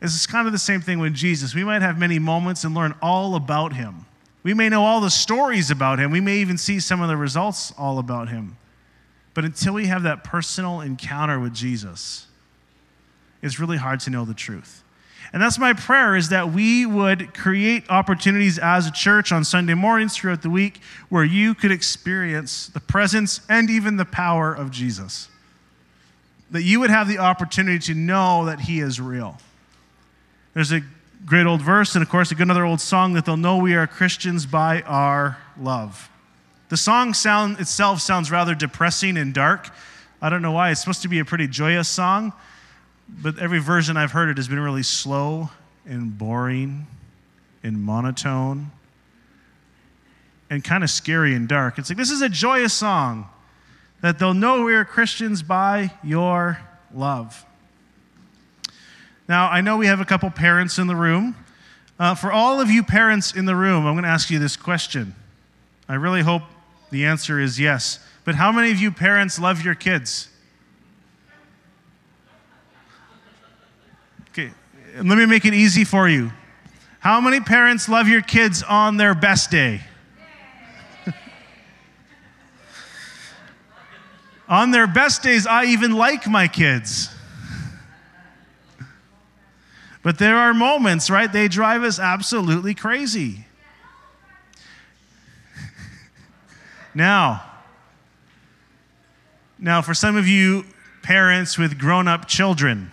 This 0.00 0.14
is 0.14 0.26
kind 0.26 0.46
of 0.46 0.52
the 0.52 0.58
same 0.58 0.82
thing 0.82 0.98
with 0.98 1.14
Jesus. 1.14 1.54
We 1.54 1.64
might 1.64 1.80
have 1.80 1.98
many 1.98 2.18
moments 2.18 2.64
and 2.64 2.74
learn 2.74 2.94
all 3.00 3.34
about 3.34 3.72
him. 3.72 4.04
We 4.46 4.54
may 4.54 4.68
know 4.68 4.84
all 4.84 5.00
the 5.00 5.10
stories 5.10 5.72
about 5.72 5.98
him. 5.98 6.12
We 6.12 6.20
may 6.20 6.36
even 6.36 6.56
see 6.56 6.78
some 6.78 7.00
of 7.00 7.08
the 7.08 7.16
results 7.16 7.74
all 7.76 7.98
about 7.98 8.28
him. 8.28 8.56
But 9.34 9.44
until 9.44 9.74
we 9.74 9.88
have 9.88 10.04
that 10.04 10.22
personal 10.22 10.82
encounter 10.82 11.40
with 11.40 11.52
Jesus, 11.52 12.28
it's 13.42 13.58
really 13.58 13.76
hard 13.76 13.98
to 14.02 14.10
know 14.10 14.24
the 14.24 14.34
truth. 14.34 14.84
And 15.32 15.42
that's 15.42 15.58
my 15.58 15.72
prayer 15.72 16.14
is 16.14 16.28
that 16.28 16.52
we 16.52 16.86
would 16.86 17.34
create 17.34 17.90
opportunities 17.90 18.56
as 18.56 18.86
a 18.86 18.92
church 18.92 19.32
on 19.32 19.42
Sunday 19.42 19.74
mornings 19.74 20.16
throughout 20.16 20.42
the 20.42 20.50
week 20.50 20.80
where 21.08 21.24
you 21.24 21.52
could 21.52 21.72
experience 21.72 22.68
the 22.68 22.78
presence 22.78 23.40
and 23.48 23.68
even 23.68 23.96
the 23.96 24.04
power 24.04 24.54
of 24.54 24.70
Jesus. 24.70 25.28
That 26.52 26.62
you 26.62 26.78
would 26.78 26.90
have 26.90 27.08
the 27.08 27.18
opportunity 27.18 27.80
to 27.80 27.94
know 27.94 28.44
that 28.44 28.60
he 28.60 28.78
is 28.78 29.00
real. 29.00 29.38
There's 30.54 30.70
a 30.70 30.82
great 31.24 31.46
old 31.46 31.62
verse 31.62 31.94
and 31.94 32.02
of 32.02 32.08
course 32.08 32.30
a 32.30 32.34
good 32.34 32.42
another 32.42 32.64
old 32.64 32.80
song 32.80 33.14
that 33.14 33.24
they'll 33.24 33.36
know 33.36 33.56
we 33.56 33.74
are 33.74 33.86
Christians 33.86 34.46
by 34.46 34.82
our 34.82 35.38
love. 35.58 36.10
The 36.68 36.76
song 36.76 37.14
sound 37.14 37.60
itself 37.60 38.00
sounds 38.00 38.30
rather 38.30 38.54
depressing 38.54 39.16
and 39.16 39.32
dark. 39.32 39.70
I 40.20 40.28
don't 40.28 40.42
know 40.42 40.52
why. 40.52 40.70
It's 40.70 40.80
supposed 40.80 41.02
to 41.02 41.08
be 41.08 41.18
a 41.18 41.24
pretty 41.24 41.46
joyous 41.46 41.88
song, 41.88 42.32
but 43.08 43.38
every 43.38 43.60
version 43.60 43.96
I've 43.96 44.12
heard 44.12 44.28
it 44.28 44.36
has 44.36 44.48
been 44.48 44.60
really 44.60 44.82
slow 44.82 45.50
and 45.84 46.16
boring 46.16 46.86
and 47.62 47.80
monotone 47.80 48.70
and 50.50 50.62
kind 50.62 50.84
of 50.84 50.90
scary 50.90 51.34
and 51.34 51.48
dark. 51.48 51.78
It's 51.78 51.90
like 51.90 51.96
this 51.96 52.10
is 52.10 52.22
a 52.22 52.28
joyous 52.28 52.72
song 52.72 53.28
that 54.00 54.18
they'll 54.18 54.34
know 54.34 54.64
we 54.64 54.74
are 54.74 54.84
Christians 54.84 55.42
by 55.42 55.92
your 56.02 56.58
love. 56.92 57.44
Now, 59.28 59.48
I 59.50 59.60
know 59.60 59.76
we 59.76 59.86
have 59.86 60.00
a 60.00 60.04
couple 60.04 60.30
parents 60.30 60.78
in 60.78 60.86
the 60.86 60.94
room. 60.94 61.34
Uh, 61.98 62.14
for 62.14 62.30
all 62.30 62.60
of 62.60 62.70
you 62.70 62.82
parents 62.82 63.34
in 63.34 63.46
the 63.46 63.56
room, 63.56 63.86
I'm 63.86 63.94
going 63.94 64.04
to 64.04 64.10
ask 64.10 64.30
you 64.30 64.38
this 64.38 64.56
question. 64.56 65.14
I 65.88 65.94
really 65.94 66.22
hope 66.22 66.42
the 66.90 67.06
answer 67.06 67.40
is 67.40 67.58
yes. 67.58 67.98
But 68.24 68.36
how 68.36 68.52
many 68.52 68.70
of 68.70 68.78
you 68.78 68.90
parents 68.90 69.38
love 69.38 69.64
your 69.64 69.74
kids? 69.74 70.28
Okay, 74.30 74.50
let 74.96 75.18
me 75.18 75.26
make 75.26 75.44
it 75.44 75.54
easy 75.54 75.84
for 75.84 76.08
you. 76.08 76.30
How 77.00 77.20
many 77.20 77.40
parents 77.40 77.88
love 77.88 78.08
your 78.08 78.22
kids 78.22 78.62
on 78.62 78.96
their 78.96 79.14
best 79.14 79.50
day? 79.50 79.80
on 84.48 84.70
their 84.72 84.86
best 84.86 85.22
days, 85.22 85.46
I 85.46 85.64
even 85.66 85.92
like 85.92 86.26
my 86.28 86.48
kids. 86.48 87.15
But 90.06 90.18
there 90.18 90.36
are 90.36 90.54
moments, 90.54 91.10
right? 91.10 91.32
They 91.32 91.48
drive 91.48 91.82
us 91.82 91.98
absolutely 91.98 92.74
crazy. 92.74 93.44
Now, 96.94 97.42
now 99.58 99.82
for 99.82 99.94
some 99.94 100.16
of 100.16 100.28
you 100.28 100.64
parents 101.02 101.58
with 101.58 101.76
grown-up 101.76 102.28
children, 102.28 102.92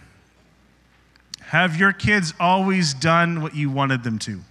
have 1.41 1.77
your 1.77 1.93
kids 1.93 2.34
always 2.39 2.96
done 2.96 3.43
what 3.43 3.55
you 3.55 3.70
wanted 3.70 4.03
them 4.03 4.17
to? 4.20 4.41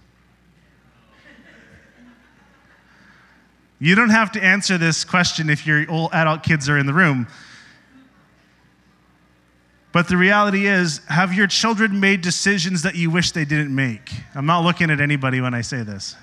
You 3.77 3.95
don't 3.95 4.09
have 4.09 4.31
to 4.31 4.41
answer 4.41 4.77
this 4.77 5.03
question 5.03 5.49
if 5.49 5.67
your 5.67 5.85
old 5.91 6.11
adult 6.13 6.43
kids 6.43 6.69
are 6.69 6.77
in 6.77 6.85
the 6.85 6.93
room. 6.93 7.27
But 9.93 10.07
the 10.07 10.17
reality 10.17 10.65
is, 10.65 11.01
have 11.07 11.35
your 11.35 11.45
children 11.45 11.99
made 11.99 12.21
decisions 12.21 12.81
that 12.81 12.95
you 12.95 13.11
wish 13.11 13.31
they 13.31 13.45
didn't 13.45 13.73
make? 13.73 14.11
I'm 14.33 14.47
not 14.47 14.63
looking 14.63 14.89
at 14.89 14.99
anybody 14.99 15.39
when 15.39 15.53
I 15.53 15.61
say 15.61 15.83
this. 15.83 16.15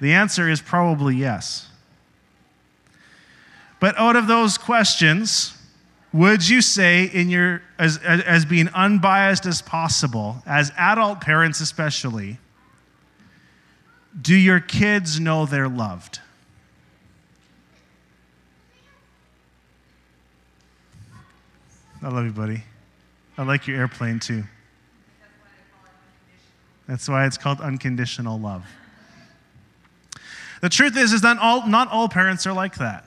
The 0.00 0.12
answer 0.12 0.48
is 0.48 0.62
probably 0.62 1.16
yes. 1.16 1.68
But 3.80 3.98
out 3.98 4.14
of 4.14 4.28
those 4.28 4.56
questions, 4.56 5.58
would 6.12 6.48
you 6.48 6.62
say 6.62 7.04
in 7.04 7.28
your 7.28 7.60
as, 7.76 7.98
as, 7.98 8.20
as, 8.22 8.44
being 8.44 8.68
unbiased 8.68 9.44
as 9.44 9.60
possible 9.60 10.42
as 10.46 10.72
adult 10.76 11.20
parents 11.20 11.60
especially 11.60 12.38
do 14.20 14.34
your 14.34 14.58
kids 14.58 15.20
know 15.20 15.46
they're 15.46 15.68
loved 15.68 16.20
i 22.02 22.08
love 22.08 22.24
you 22.24 22.32
buddy 22.32 22.62
i 23.38 23.42
like 23.42 23.66
your 23.66 23.78
airplane 23.78 24.18
too 24.18 24.44
that's 26.86 27.08
why 27.08 27.26
it's 27.26 27.38
called 27.38 27.60
unconditional 27.60 28.38
love 28.38 28.64
the 30.60 30.68
truth 30.68 30.96
is, 30.96 31.12
is 31.12 31.22
that 31.22 31.38
all, 31.38 31.66
not 31.66 31.88
all 31.88 32.08
parents 32.08 32.46
are 32.46 32.52
like 32.52 32.76
that, 32.76 33.04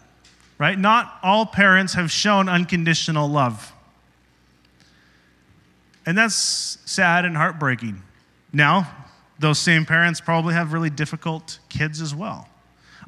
right? 0.57 0.77
Not 0.77 1.19
all 1.21 1.45
parents 1.45 1.93
have 1.93 2.11
shown 2.11 2.49
unconditional 2.49 3.27
love. 3.27 3.71
And 6.05 6.17
that's 6.17 6.79
sad 6.85 7.25
and 7.25 7.37
heartbreaking. 7.37 8.01
Now, 8.51 8.91
those 9.39 9.59
same 9.59 9.85
parents 9.85 10.19
probably 10.19 10.53
have 10.53 10.73
really 10.73 10.89
difficult 10.89 11.59
kids 11.69 12.01
as 12.01 12.13
well. 12.13 12.49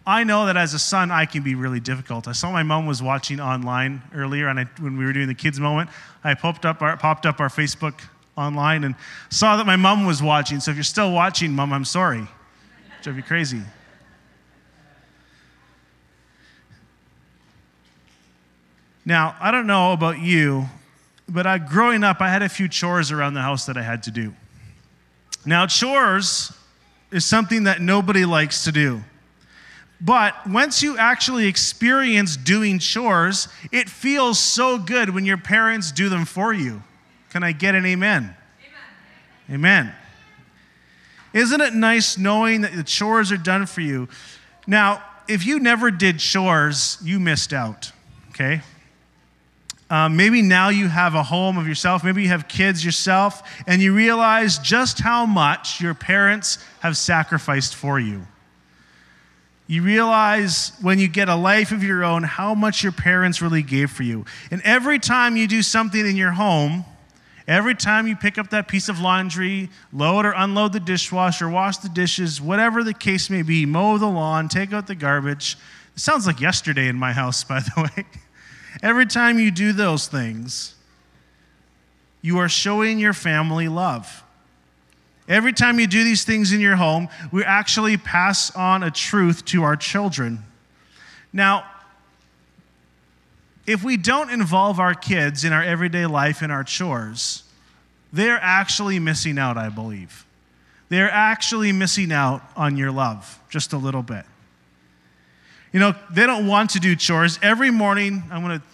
I 0.08 0.24
know 0.24 0.46
that 0.46 0.56
as 0.56 0.74
a 0.76 0.80
son, 0.80 1.10
I 1.10 1.26
can 1.26 1.42
be 1.42 1.56
really 1.56 1.80
difficult. 1.80 2.28
I 2.28 2.32
saw 2.34 2.52
my 2.52 2.62
mom 2.62 2.86
was 2.86 3.02
watching 3.02 3.40
online 3.40 4.04
earlier, 4.14 4.48
and 4.48 4.60
I, 4.60 4.66
when 4.80 4.98
we 4.98 5.06
were 5.06 5.14
doing 5.14 5.28
the 5.28 5.34
kids' 5.34 5.60
moment, 5.60 5.90
I 6.24 6.36
popped 6.36 6.64
up, 6.64 6.82
our, 6.82 6.96
popped 6.96 7.26
up 7.26 7.40
our 7.40 7.50
Facebook 7.50 8.00
online 8.38 8.84
and 8.84 8.96
saw 9.30 9.58
that 9.58 9.66
my 9.66 9.76
mom 9.76 10.06
was 10.06 10.22
watching. 10.22 10.60
So 10.60 10.70
if 10.70 10.78
you're 10.78 10.84
still 10.84 11.12
watching, 11.12 11.54
mom, 11.54 11.74
I'm 11.74 11.86
sorry. 11.86 12.28
Drive 13.02 13.18
you 13.18 13.24
crazy. 13.24 13.62
Now, 19.06 19.36
I 19.40 19.52
don't 19.52 19.68
know 19.68 19.94
about 19.94 20.20
you, 20.20 20.66
but 21.28 21.48
I, 21.48 21.58
growing 21.58 22.04
up, 22.04 22.22
I 22.22 22.30
had 22.30 22.42
a 22.42 22.50
few 22.50 22.68
chores 22.68 23.12
around 23.12 23.34
the 23.36 23.42
house 23.42 23.66
that 23.68 23.78
I 23.78 23.84
had 23.84 24.04
to 24.04 24.12
do. 24.12 24.34
Now, 25.46 25.68
chores 25.68 26.52
is 27.12 27.26
something 27.26 27.64
that 27.66 27.82
nobody 27.82 28.26
likes 28.26 28.64
to 28.66 28.72
do. 28.72 29.04
But 30.02 30.36
once 30.48 30.84
you 30.84 30.98
actually 30.98 31.48
experience 31.48 32.36
doing 32.36 32.80
chores, 32.80 33.48
it 33.72 33.90
feels 33.90 34.40
so 34.40 34.78
good 34.78 35.10
when 35.10 35.26
your 35.26 35.38
parents 35.38 35.92
do 35.92 36.10
them 36.10 36.26
for 36.26 36.54
you. 36.54 36.84
Can 37.30 37.44
I 37.44 37.52
get 37.52 37.76
an 37.76 37.86
amen? 37.86 38.36
Amen. 39.50 39.86
amen. 39.86 39.96
Isn't 41.34 41.62
it 41.62 41.74
nice 41.74 42.18
knowing 42.18 42.62
that 42.62 42.74
the 42.74 42.84
chores 42.84 43.32
are 43.32 43.38
done 43.38 43.66
for 43.66 43.82
you? 43.82 44.08
Now, 44.68 45.04
if 45.28 45.46
you 45.46 45.60
never 45.60 45.92
did 45.92 46.20
chores, 46.20 46.98
you 47.04 47.20
missed 47.20 47.52
out, 47.52 47.92
okay? 48.30 48.62
Um, 49.90 50.18
maybe 50.18 50.42
now 50.42 50.70
you 50.70 50.88
have 50.88 51.14
a 51.14 51.24
home 51.24 51.58
of 51.58 51.68
yourself. 51.68 52.04
Maybe 52.04 52.24
you 52.24 52.30
have 52.30 52.48
kids 52.48 52.84
yourself, 52.84 53.44
and 53.68 53.82
you 53.82 53.94
realize 53.94 54.58
just 54.58 55.00
how 55.00 55.26
much 55.26 55.80
your 55.80 55.94
parents 55.94 56.58
have 56.80 56.98
sacrificed 56.98 57.76
for 57.76 58.00
you. 58.00 58.26
You 59.68 59.82
realize 59.82 60.74
when 60.82 61.00
you 61.00 61.08
get 61.08 61.28
a 61.28 61.36
life 61.36 61.72
of 61.72 61.84
your 61.84 62.04
own 62.04 62.24
how 62.24 62.54
much 62.54 62.84
your 62.84 62.92
parents 62.92 63.42
really 63.42 63.64
gave 63.64 63.90
for 63.90 64.04
you. 64.04 64.26
And 64.52 64.62
every 64.64 65.00
time 65.00 65.36
you 65.36 65.48
do 65.48 65.64
something 65.64 66.06
in 66.06 66.16
your 66.16 66.32
home, 66.32 66.86
every 67.48 67.74
time 67.74 68.08
you 68.08 68.16
pick 68.16 68.38
up 68.38 68.52
that 68.52 68.68
piece 68.68 68.90
of 68.90 69.00
laundry, 69.00 69.70
load 69.92 70.26
or 70.26 70.34
unload 70.34 70.74
the 70.74 70.80
dishwasher, 70.80 71.50
wash 71.50 71.78
the 71.78 71.90
dishes, 71.90 72.40
whatever 72.40 72.84
the 72.84 72.94
case 72.94 73.30
may 73.30 73.42
be, 73.42 73.66
mow 73.66 73.98
the 73.98 74.06
lawn, 74.06 74.50
take 74.50 74.72
out 74.72 74.86
the 74.86 74.96
garbage. 74.96 75.58
It 75.96 76.00
sounds 76.00 76.28
like 76.28 76.40
yesterday 76.40 76.88
in 76.88 76.98
my 76.98 77.12
house, 77.12 77.44
by 77.46 77.62
the 77.62 77.90
way. 77.96 78.06
Every 78.84 79.08
time 79.08 79.40
you 79.40 79.50
do 79.50 79.72
those 79.72 80.08
things, 80.08 80.76
you 82.22 82.38
are 82.38 82.50
showing 82.50 83.00
your 83.00 83.14
family 83.14 83.68
love. 83.68 84.25
Every 85.28 85.54
time 85.54 85.80
you 85.80 85.88
do 85.88 86.04
these 86.04 86.24
things 86.24 86.52
in 86.52 86.60
your 86.60 86.76
home, 86.76 87.10
we 87.32 87.44
actually 87.44 87.98
pass 87.98 88.56
on 88.56 88.84
a 88.84 88.92
truth 88.92 89.44
to 89.46 89.64
our 89.64 89.76
children. 89.76 90.44
Now, 91.34 91.66
if 93.66 93.84
we 93.84 93.98
don't 93.98 94.30
involve 94.30 94.80
our 94.80 94.94
kids 94.94 95.44
in 95.44 95.52
our 95.52 95.64
everyday 95.64 96.06
life 96.06 96.44
and 96.44 96.52
our 96.52 96.64
chores, 96.64 97.44
they're 98.14 98.40
actually 98.40 99.00
missing 99.00 99.40
out, 99.40 99.58
I 99.58 99.70
believe. 99.70 100.26
They're 100.90 101.10
actually 101.10 101.72
missing 101.72 102.12
out 102.12 102.44
on 102.56 102.78
your 102.78 102.92
love 102.92 103.42
just 103.50 103.74
a 103.74 103.78
little 103.78 104.04
bit. 104.04 104.26
You 105.74 105.80
know, 105.80 105.96
they 106.12 106.28
don't 106.28 106.46
want 106.46 106.70
to 106.72 106.80
do 106.80 106.96
chores. 106.96 107.40
Every 107.42 107.72
morning, 107.72 108.24
I'm 108.32 108.44
going 108.44 108.60
to 108.60 108.66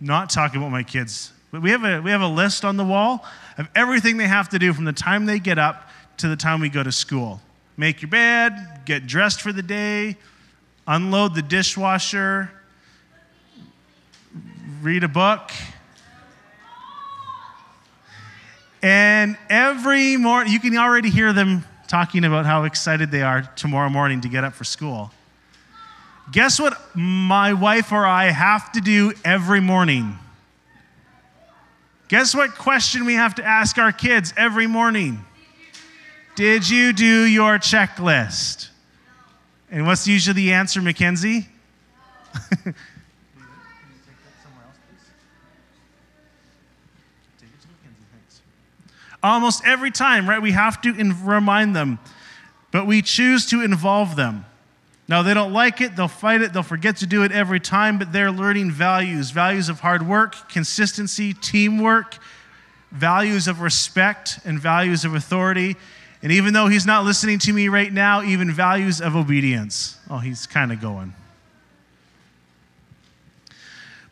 not 0.00 0.30
talk 0.30 0.54
about 0.54 0.70
my 0.70 0.84
kids, 0.84 1.32
but 1.50 1.60
we 1.60 1.70
have, 1.70 1.84
a, 1.84 2.00
we 2.00 2.12
have 2.12 2.20
a 2.20 2.28
list 2.28 2.64
on 2.64 2.76
the 2.76 2.84
wall 2.84 3.26
of 3.58 3.68
everything 3.74 4.16
they 4.16 4.28
have 4.28 4.48
to 4.50 4.58
do 4.58 4.72
from 4.72 4.84
the 4.84 4.92
time 4.92 5.26
they 5.26 5.40
get 5.40 5.58
up 5.58 5.90
to 6.18 6.28
the 6.28 6.36
time 6.36 6.60
we 6.60 6.68
go 6.68 6.82
to 6.82 6.92
school. 6.92 7.40
Make 7.76 8.02
your 8.02 8.10
bed, 8.10 8.82
get 8.84 9.06
dressed 9.06 9.40
for 9.40 9.52
the 9.52 9.62
day, 9.62 10.16
unload 10.86 11.34
the 11.34 11.42
dishwasher, 11.42 12.50
read 14.80 15.04
a 15.04 15.08
book. 15.08 15.50
And 18.82 19.36
every 19.50 20.16
morning, 20.16 20.52
you 20.52 20.60
can 20.60 20.76
already 20.76 21.10
hear 21.10 21.32
them 21.32 21.64
talking 21.88 22.24
about 22.24 22.46
how 22.46 22.64
excited 22.64 23.10
they 23.10 23.22
are 23.22 23.42
tomorrow 23.56 23.88
morning 23.88 24.20
to 24.22 24.28
get 24.28 24.44
up 24.44 24.54
for 24.54 24.64
school. 24.64 25.10
Guess 26.32 26.58
what 26.58 26.76
my 26.94 27.52
wife 27.52 27.92
or 27.92 28.04
I 28.04 28.26
have 28.26 28.72
to 28.72 28.80
do 28.80 29.12
every 29.24 29.60
morning? 29.60 30.18
Guess 32.08 32.34
what 32.34 32.54
question 32.54 33.04
we 33.04 33.14
have 33.14 33.34
to 33.36 33.44
ask 33.44 33.78
our 33.78 33.92
kids 33.92 34.32
every 34.36 34.66
morning? 34.66 35.24
Did 36.36 36.68
you 36.68 36.92
do 36.92 37.24
your 37.24 37.58
checklist? 37.58 38.68
And 39.70 39.86
what's 39.86 40.06
usually 40.06 40.34
the 40.34 40.52
answer, 40.52 40.82
Mackenzie? 40.82 41.48
Almost 49.22 49.64
every 49.64 49.90
time, 49.90 50.28
right? 50.28 50.42
We 50.42 50.52
have 50.52 50.82
to 50.82 50.94
in- 50.94 51.24
remind 51.24 51.74
them, 51.74 51.98
but 52.70 52.86
we 52.86 53.00
choose 53.00 53.46
to 53.46 53.62
involve 53.62 54.14
them. 54.14 54.44
Now, 55.08 55.22
they 55.22 55.32
don't 55.32 55.54
like 55.54 55.80
it, 55.80 55.96
they'll 55.96 56.06
fight 56.06 56.42
it, 56.42 56.52
they'll 56.52 56.62
forget 56.62 56.98
to 56.98 57.06
do 57.06 57.22
it 57.22 57.32
every 57.32 57.60
time, 57.60 57.96
but 57.98 58.12
they're 58.12 58.30
learning 58.30 58.72
values 58.72 59.30
values 59.30 59.70
of 59.70 59.80
hard 59.80 60.06
work, 60.06 60.50
consistency, 60.50 61.32
teamwork, 61.32 62.18
values 62.92 63.48
of 63.48 63.62
respect, 63.62 64.38
and 64.44 64.60
values 64.60 65.06
of 65.06 65.14
authority. 65.14 65.76
And 66.22 66.32
even 66.32 66.54
though 66.54 66.68
he's 66.68 66.86
not 66.86 67.04
listening 67.04 67.38
to 67.40 67.52
me 67.52 67.68
right 67.68 67.92
now, 67.92 68.22
even 68.22 68.50
values 68.50 69.00
of 69.00 69.14
obedience. 69.14 69.98
Oh, 70.08 70.18
he's 70.18 70.46
kind 70.46 70.72
of 70.72 70.80
going. 70.80 71.14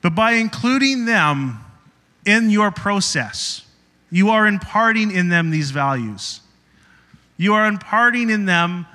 But 0.03 0.15
by 0.15 0.33
including 0.33 1.07
them 1.07 1.65
in 2.27 2.51
your 2.51 2.71
process, 2.71 3.65
you 4.11 4.31
are 4.31 4.47
imparting 4.47 5.11
in 5.11 5.29
them 5.31 5.51
these 5.51 5.71
values. 5.71 6.41
You 7.37 7.55
are 7.55 7.67
imparting 7.67 8.31
in 8.31 8.45
them 8.45 8.87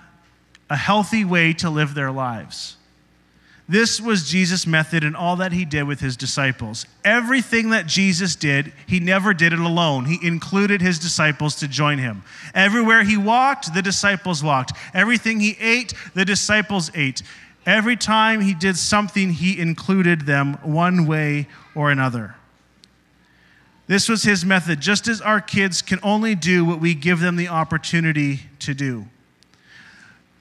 a 0.69 0.77
healthy 0.77 1.25
way 1.25 1.53
to 1.53 1.69
live 1.69 1.95
their 1.95 2.11
lives. 2.11 2.77
This 3.69 4.01
was 4.01 4.27
Jesus' 4.27 4.65
method 4.65 5.03
in 5.03 5.15
all 5.15 5.35
that 5.35 5.51
he 5.51 5.63
did 5.63 5.83
with 5.83 5.99
his 5.99 6.17
disciples. 6.17 6.87
Everything 7.05 7.69
that 7.69 7.85
Jesus 7.85 8.35
did, 8.35 8.73
he 8.87 8.99
never 8.99 9.31
did 9.31 9.53
it 9.53 9.59
alone. 9.59 10.05
He 10.05 10.17
included 10.25 10.81
his 10.81 10.97
disciples 10.97 11.53
to 11.57 11.67
join 11.67 11.99
him. 11.99 12.23
Everywhere 12.55 13.03
he 13.03 13.15
walked, 13.15 13.71
the 13.75 13.83
disciples 13.83 14.43
walked. 14.43 14.73
Everything 14.91 15.39
he 15.39 15.55
ate, 15.59 15.93
the 16.15 16.25
disciples 16.25 16.89
ate. 16.95 17.21
Every 17.63 17.95
time 17.95 18.41
he 18.41 18.55
did 18.55 18.75
something, 18.75 19.33
he 19.33 19.59
included 19.59 20.21
them 20.21 20.55
one 20.63 21.05
way 21.05 21.47
or 21.75 21.91
another. 21.91 22.37
This 23.85 24.09
was 24.09 24.23
his 24.23 24.43
method, 24.43 24.81
just 24.81 25.07
as 25.07 25.21
our 25.21 25.41
kids 25.41 25.83
can 25.83 25.99
only 26.01 26.33
do 26.33 26.65
what 26.65 26.79
we 26.79 26.95
give 26.95 27.19
them 27.19 27.35
the 27.35 27.49
opportunity 27.49 28.39
to 28.59 28.73
do. 28.73 29.05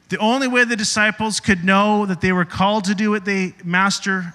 The 0.08 0.18
only 0.18 0.48
way 0.48 0.64
the 0.64 0.76
disciples 0.76 1.38
could 1.40 1.64
know 1.64 2.06
that 2.06 2.20
they 2.20 2.32
were 2.32 2.46
called 2.46 2.84
to 2.84 2.94
do 2.94 3.10
what 3.10 3.24
the 3.24 3.52
master 3.62 4.34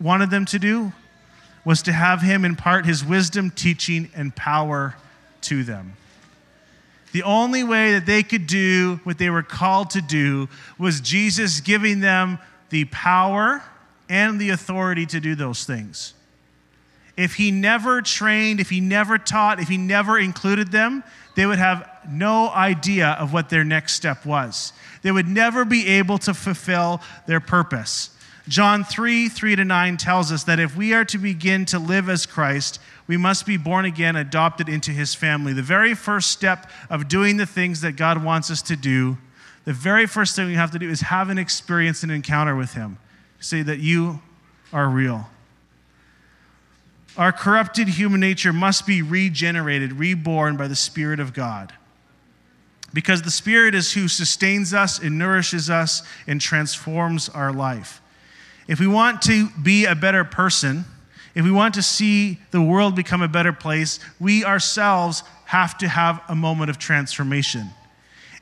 wanted 0.00 0.30
them 0.30 0.46
to 0.46 0.58
do 0.58 0.92
was 1.64 1.82
to 1.82 1.92
have 1.92 2.22
him 2.22 2.44
impart 2.44 2.86
his 2.86 3.04
wisdom, 3.04 3.50
teaching, 3.50 4.10
and 4.14 4.34
power 4.34 4.96
to 5.42 5.62
them. 5.62 5.94
The 7.12 7.22
only 7.22 7.64
way 7.64 7.92
that 7.92 8.06
they 8.06 8.22
could 8.22 8.46
do 8.46 9.00
what 9.04 9.18
they 9.18 9.30
were 9.30 9.42
called 9.42 9.90
to 9.90 10.00
do 10.00 10.48
was 10.78 11.00
Jesus 11.00 11.60
giving 11.60 12.00
them 12.00 12.38
the 12.70 12.84
power 12.86 13.62
and 14.08 14.40
the 14.40 14.50
authority 14.50 15.06
to 15.06 15.20
do 15.20 15.34
those 15.34 15.64
things. 15.64 16.14
If 17.16 17.34
he 17.34 17.50
never 17.50 18.00
trained, 18.00 18.60
if 18.60 18.70
he 18.70 18.80
never 18.80 19.18
taught, 19.18 19.60
if 19.60 19.68
he 19.68 19.76
never 19.76 20.18
included 20.18 20.72
them, 20.72 21.04
they 21.36 21.44
would 21.44 21.58
have 21.58 21.86
no 22.08 22.48
idea 22.50 23.08
of 23.08 23.32
what 23.32 23.50
their 23.50 23.64
next 23.64 23.94
step 23.94 24.24
was. 24.24 24.72
They 25.02 25.12
would 25.12 25.28
never 25.28 25.64
be 25.64 25.86
able 25.86 26.18
to 26.18 26.34
fulfill 26.34 27.00
their 27.26 27.40
purpose. 27.40 28.10
John 28.48 28.84
3 28.84 29.28
3 29.28 29.56
to 29.56 29.64
9 29.64 29.96
tells 29.96 30.32
us 30.32 30.44
that 30.44 30.58
if 30.58 30.76
we 30.76 30.92
are 30.92 31.04
to 31.06 31.18
begin 31.18 31.64
to 31.66 31.78
live 31.78 32.08
as 32.08 32.26
Christ, 32.26 32.80
we 33.06 33.16
must 33.16 33.46
be 33.46 33.56
born 33.56 33.84
again, 33.84 34.16
adopted 34.16 34.68
into 34.68 34.90
his 34.90 35.14
family. 35.14 35.52
The 35.52 35.62
very 35.62 35.94
first 35.94 36.30
step 36.30 36.70
of 36.88 37.08
doing 37.08 37.36
the 37.36 37.46
things 37.46 37.80
that 37.82 37.92
God 37.92 38.24
wants 38.24 38.50
us 38.50 38.62
to 38.62 38.76
do, 38.76 39.18
the 39.64 39.72
very 39.72 40.06
first 40.06 40.34
thing 40.34 40.46
we 40.46 40.54
have 40.54 40.72
to 40.72 40.78
do 40.78 40.88
is 40.88 41.02
have 41.02 41.30
an 41.30 41.38
experience 41.38 42.02
and 42.02 42.10
encounter 42.10 42.56
with 42.56 42.74
him. 42.74 42.98
Say 43.38 43.62
that 43.62 43.78
you 43.78 44.20
are 44.72 44.88
real. 44.88 45.28
Our 47.16 47.32
corrupted 47.32 47.88
human 47.88 48.20
nature 48.20 48.52
must 48.52 48.86
be 48.86 49.02
regenerated, 49.02 49.92
reborn 49.92 50.56
by 50.56 50.68
the 50.68 50.76
Spirit 50.76 51.20
of 51.20 51.34
God. 51.34 51.72
Because 52.92 53.22
the 53.22 53.30
Spirit 53.30 53.74
is 53.74 53.92
who 53.92 54.08
sustains 54.08 54.74
us 54.74 54.98
and 54.98 55.18
nourishes 55.18 55.70
us 55.70 56.02
and 56.26 56.40
transforms 56.40 57.28
our 57.28 57.52
life. 57.52 58.00
If 58.66 58.80
we 58.80 58.86
want 58.86 59.22
to 59.22 59.48
be 59.62 59.84
a 59.84 59.94
better 59.94 60.24
person, 60.24 60.84
if 61.34 61.44
we 61.44 61.50
want 61.52 61.74
to 61.74 61.82
see 61.82 62.38
the 62.50 62.62
world 62.62 62.96
become 62.96 63.22
a 63.22 63.28
better 63.28 63.52
place, 63.52 64.00
we 64.18 64.44
ourselves 64.44 65.22
have 65.46 65.78
to 65.78 65.88
have 65.88 66.22
a 66.28 66.34
moment 66.34 66.70
of 66.70 66.78
transformation. 66.78 67.70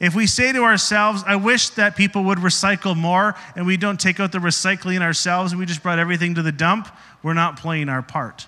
If 0.01 0.15
we 0.15 0.27
say 0.27 0.53
to 0.53 0.63
ourselves, 0.63 1.25
I 1.27 1.37
wish 1.37 1.71
that 1.71 1.97
people 1.97 2.25
would 2.25 2.39
recycle 2.39 2.97
more, 2.97 3.35
and 3.57 3.67
we 3.67 3.77
don't 3.77 3.99
take 3.99 4.21
out 4.21 4.31
the 4.31 4.39
recycling 4.39 5.01
ourselves 5.01 5.53
and 5.53 5.59
we 5.59 5.67
just 5.67 5.83
brought 5.83 5.99
everything 5.99 6.37
to 6.37 6.43
the 6.43 6.53
dump, 6.53 6.89
we're 7.23 7.35
not 7.35 7.59
playing 7.59 7.89
our 7.89 8.03
part. 8.03 8.47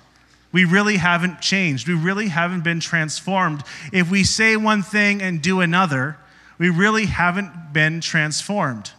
We 0.52 0.64
really 0.64 0.96
haven't 0.96 1.40
changed. 1.40 1.86
We 1.86 1.94
really 1.94 2.28
haven't 2.28 2.64
been 2.64 2.80
transformed. 2.80 3.62
If 3.92 4.10
we 4.10 4.24
say 4.24 4.56
one 4.56 4.82
thing 4.82 5.22
and 5.22 5.40
do 5.40 5.60
another, 5.60 6.16
we 6.58 6.70
really 6.70 7.06
haven't 7.06 7.72
been 7.72 8.00
transformed. 8.00 8.90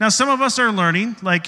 Now, 0.00 0.08
some 0.08 0.28
of 0.28 0.40
us 0.40 0.58
are 0.58 0.72
learning, 0.72 1.16
like, 1.22 1.46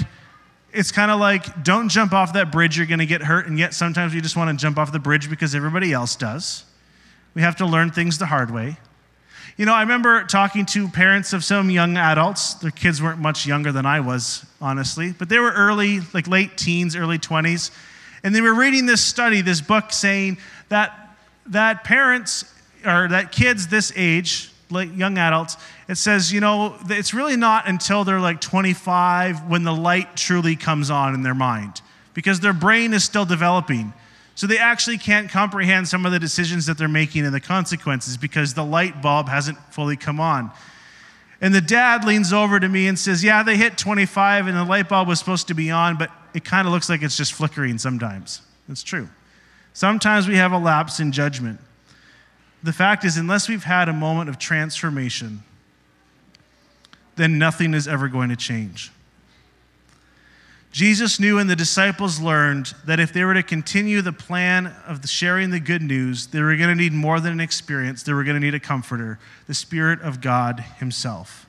it's 0.73 0.93
kind 0.93 1.11
of 1.11 1.19
like, 1.19 1.65
don't 1.65 1.89
jump 1.89 2.13
off 2.13 2.35
that 2.35 2.53
bridge, 2.53 2.77
you're 2.77 2.87
going 2.87 2.99
to 2.99 3.07
get 3.07 3.23
hurt. 3.23 3.47
And 3.47 3.59
yet, 3.59 3.75
sometimes 3.75 4.15
we 4.15 4.21
just 4.21 4.37
want 4.37 4.51
to 4.51 4.63
jump 4.63 4.79
off 4.79 4.93
the 4.93 4.99
bridge 4.99 5.31
because 5.31 5.55
everybody 5.55 5.93
else 5.93 6.15
does. 6.15 6.65
We 7.35 7.43
have 7.43 7.57
to 7.57 7.67
learn 7.67 7.91
things 7.91 8.19
the 8.19 8.27
hard 8.27 8.51
way. 8.51 8.79
You 9.57 9.67
know, 9.67 9.75
I 9.75 9.81
remember 9.81 10.23
talking 10.25 10.67
to 10.67 10.89
parents 10.89 11.33
of 11.33 11.43
some 11.43 11.69
young 11.69 11.97
adults. 11.97 12.55
Their 12.55 12.71
kids 12.71 13.03
weren't 13.03 13.19
much 13.19 13.45
younger 13.45 13.73
than 13.73 13.87
I 13.87 14.01
was, 14.01 14.47
honestly, 14.61 15.13
but 15.19 15.29
they 15.29 15.39
were 15.39 15.51
early, 15.51 16.01
like 16.15 16.29
late 16.29 16.57
teens, 16.57 16.95
early 16.95 17.19
20s. 17.19 17.73
And 18.23 18.35
they 18.35 18.41
were 18.41 18.55
reading 18.55 18.87
this 18.87 19.05
study, 19.05 19.41
this 19.41 19.61
book, 19.61 19.93
saying 19.93 20.39
that, 20.69 21.17
that 21.47 21.85
parents 21.85 22.53
or 22.85 23.09
that 23.09 23.33
kids 23.33 23.69
this 23.69 23.93
age, 23.97 24.51
like 24.71 24.95
young 24.97 25.19
adults, 25.19 25.57
it 25.89 25.97
says, 25.97 26.33
you 26.33 26.41
know, 26.41 26.77
it's 26.89 27.15
really 27.15 27.37
not 27.37 27.69
until 27.69 28.05
they're 28.05 28.21
like 28.21 28.41
25 28.41 29.49
when 29.49 29.65
the 29.65 29.75
light 29.75 30.17
truly 30.17 30.57
comes 30.57 30.91
on 30.91 31.15
in 31.15 31.23
their 31.23 31.35
mind 31.35 31.81
because 32.15 32.41
their 32.41 32.53
brain 32.53 32.93
is 32.93 33.05
still 33.05 33.25
developing. 33.25 33.93
So 34.35 34.47
they 34.47 34.59
actually 34.59 34.99
can't 34.99 35.31
comprehend 35.31 35.89
some 35.89 36.07
of 36.07 36.13
the 36.13 36.19
decisions 36.19 36.67
that 36.67 36.79
they're 36.79 36.87
making 36.87 37.25
and 37.25 37.35
the 37.35 37.41
consequences 37.41 38.17
because 38.17 38.55
the 38.55 38.65
light 38.65 39.03
bulb 39.03 39.29
hasn't 39.29 39.59
fully 39.73 39.97
come 39.97 40.21
on. 40.21 40.53
And 41.41 41.55
the 41.55 41.61
dad 41.61 42.05
leans 42.05 42.33
over 42.33 42.59
to 42.59 42.69
me 42.69 42.89
and 42.89 42.99
says, 42.99 43.23
Yeah, 43.23 43.43
they 43.43 43.57
hit 43.57 43.79
25 43.79 44.47
and 44.47 44.57
the 44.57 44.65
light 44.65 44.89
bulb 44.89 45.09
was 45.09 45.19
supposed 45.19 45.49
to 45.49 45.55
be 45.55 45.71
on, 45.71 45.97
but 45.97 46.11
it 46.35 46.45
kind 46.45 46.67
of 46.67 46.73
looks 46.73 46.89
like 46.89 47.03
it's 47.03 47.17
just 47.17 47.33
flickering 47.33 47.79
sometimes. 47.79 48.43
It's 48.69 48.83
true. 48.83 49.09
Sometimes 49.73 50.27
we 50.27 50.37
have 50.37 50.53
a 50.53 50.59
lapse 50.59 50.99
in 50.99 51.13
judgment. 51.13 51.61
The 52.63 52.73
fact 52.73 53.05
is, 53.05 53.17
unless 53.17 53.49
we've 53.49 53.63
had 53.63 53.89
a 53.89 53.93
moment 53.93 54.29
of 54.29 54.39
transformation, 54.39 55.45
then 57.15 57.39
nothing 57.39 57.75
is 57.75 57.87
ever 57.87 58.09
going 58.09 58.31
to 58.31 58.37
change. 58.37 58.91
Jesus 60.71 61.19
knew 61.19 61.39
and 61.39 61.49
the 61.49 61.57
disciples 61.57 62.21
learned 62.21 62.75
that 62.85 63.01
if 63.01 63.13
they 63.13 63.25
were 63.25 63.35
to 63.35 63.43
continue 63.43 64.03
the 64.03 64.13
plan 64.13 64.67
of 64.87 65.03
the 65.03 65.09
sharing 65.09 65.51
the 65.51 65.61
good 65.61 65.83
news, 65.83 66.27
they 66.27 66.43
were 66.43 66.57
going 66.57 66.69
to 66.69 66.75
need 66.75 66.93
more 66.93 67.21
than 67.21 67.33
an 67.33 67.41
experience. 67.41 68.03
They 68.03 68.13
were 68.13 68.25
going 68.25 68.39
to 68.39 68.45
need 68.45 68.55
a 68.55 68.61
comforter, 68.61 69.19
the 69.47 69.55
Spirit 69.55 70.01
of 70.03 70.21
God 70.21 70.61
Himself. 70.79 71.47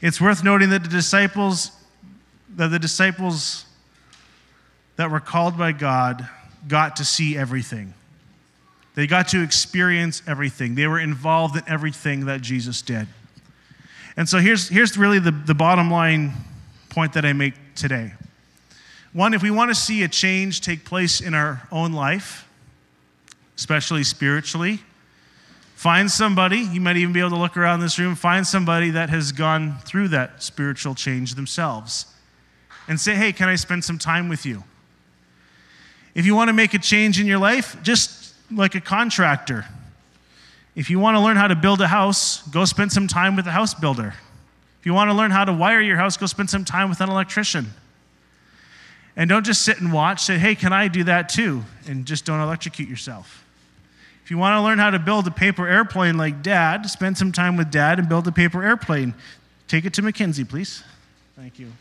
It's 0.00 0.20
worth 0.20 0.42
noting 0.42 0.70
that 0.70 0.84
the 0.84 0.88
disciples, 0.88 1.70
that 2.56 2.68
the 2.68 2.78
disciples 2.78 3.66
that 4.96 5.10
were 5.10 5.20
called 5.20 5.58
by 5.58 5.72
God 5.72 6.28
got 6.66 6.96
to 6.96 7.04
see 7.04 7.36
everything. 7.36 7.94
They 8.94 9.06
got 9.06 9.28
to 9.28 9.42
experience 9.42 10.22
everything. 10.26 10.74
They 10.74 10.86
were 10.86 10.98
involved 10.98 11.56
in 11.56 11.62
everything 11.68 12.26
that 12.26 12.40
Jesus 12.40 12.82
did. 12.82 13.06
And 14.16 14.28
so 14.28 14.38
here's, 14.38 14.68
here's 14.68 14.98
really 14.98 15.20
the, 15.20 15.30
the 15.30 15.54
bottom 15.54 15.90
line 15.90 16.32
point 16.88 17.12
that 17.12 17.24
I 17.24 17.32
make 17.32 17.54
today. 17.78 18.12
One, 19.12 19.32
if 19.32 19.42
we 19.42 19.50
want 19.50 19.70
to 19.70 19.74
see 19.74 20.02
a 20.02 20.08
change 20.08 20.60
take 20.60 20.84
place 20.84 21.20
in 21.20 21.32
our 21.32 21.66
own 21.72 21.92
life, 21.92 22.46
especially 23.56 24.04
spiritually, 24.04 24.80
find 25.74 26.10
somebody, 26.10 26.58
you 26.58 26.80
might 26.80 26.96
even 26.96 27.12
be 27.12 27.20
able 27.20 27.30
to 27.30 27.36
look 27.36 27.56
around 27.56 27.80
this 27.80 27.98
room, 27.98 28.14
find 28.14 28.46
somebody 28.46 28.90
that 28.90 29.08
has 29.10 29.32
gone 29.32 29.78
through 29.78 30.08
that 30.08 30.42
spiritual 30.42 30.94
change 30.94 31.34
themselves 31.34 32.06
and 32.86 33.00
say, 33.00 33.14
hey, 33.14 33.32
can 33.32 33.48
I 33.48 33.54
spend 33.54 33.84
some 33.84 33.98
time 33.98 34.28
with 34.28 34.44
you? 34.44 34.64
If 36.14 36.26
you 36.26 36.34
want 36.34 36.48
to 36.48 36.52
make 36.52 36.74
a 36.74 36.78
change 36.78 37.20
in 37.20 37.26
your 37.26 37.38
life, 37.38 37.76
just 37.82 38.34
like 38.50 38.74
a 38.74 38.80
contractor, 38.80 39.64
if 40.74 40.90
you 40.90 40.98
want 40.98 41.16
to 41.16 41.20
learn 41.20 41.36
how 41.36 41.48
to 41.48 41.56
build 41.56 41.80
a 41.80 41.88
house, 41.88 42.42
go 42.48 42.64
spend 42.64 42.92
some 42.92 43.08
time 43.08 43.36
with 43.36 43.46
a 43.46 43.50
house 43.50 43.74
builder. 43.74 44.14
If 44.80 44.86
you 44.86 44.94
want 44.94 45.10
to 45.10 45.14
learn 45.14 45.30
how 45.30 45.44
to 45.44 45.52
wire 45.52 45.80
your 45.80 45.96
house, 45.96 46.16
go 46.16 46.26
spend 46.26 46.50
some 46.50 46.64
time 46.64 46.88
with 46.88 47.00
an 47.00 47.08
electrician. 47.08 47.72
And 49.16 49.28
don't 49.28 49.44
just 49.44 49.62
sit 49.62 49.80
and 49.80 49.92
watch. 49.92 50.22
Say, 50.22 50.38
hey, 50.38 50.54
can 50.54 50.72
I 50.72 50.86
do 50.88 51.04
that 51.04 51.28
too? 51.28 51.64
And 51.88 52.06
just 52.06 52.24
don't 52.24 52.40
electrocute 52.40 52.88
yourself. 52.88 53.44
If 54.24 54.30
you 54.30 54.38
want 54.38 54.54
to 54.54 54.62
learn 54.62 54.78
how 54.78 54.90
to 54.90 54.98
build 54.98 55.26
a 55.26 55.30
paper 55.30 55.66
airplane 55.66 56.16
like 56.16 56.42
dad, 56.42 56.88
spend 56.88 57.18
some 57.18 57.32
time 57.32 57.56
with 57.56 57.70
dad 57.70 57.98
and 57.98 58.08
build 58.08 58.28
a 58.28 58.32
paper 58.32 58.62
airplane. 58.62 59.14
Take 59.66 59.84
it 59.84 59.94
to 59.94 60.02
Mackenzie, 60.02 60.44
please. 60.44 60.84
Thank 61.34 61.58
you. 61.58 61.72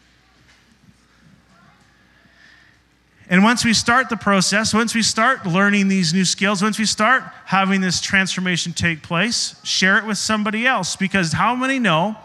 And 3.30 3.44
once 3.44 3.66
we 3.66 3.74
start 3.74 4.08
the 4.10 4.16
process, 4.16 4.74
once 4.74 4.96
we 4.96 5.02
start 5.04 5.46
learning 5.46 5.90
these 5.90 6.14
new 6.14 6.24
skills, 6.24 6.64
once 6.64 6.80
we 6.80 6.86
start 6.86 7.24
having 7.46 7.82
this 7.82 8.00
transformation 8.00 8.72
take 8.72 9.04
place, 9.04 9.60
share 9.64 9.98
it 9.98 10.06
with 10.06 10.18
somebody 10.18 10.66
else. 10.66 10.96
Because 10.96 11.34
how 11.34 11.54
many 11.54 11.80
know 11.80 12.16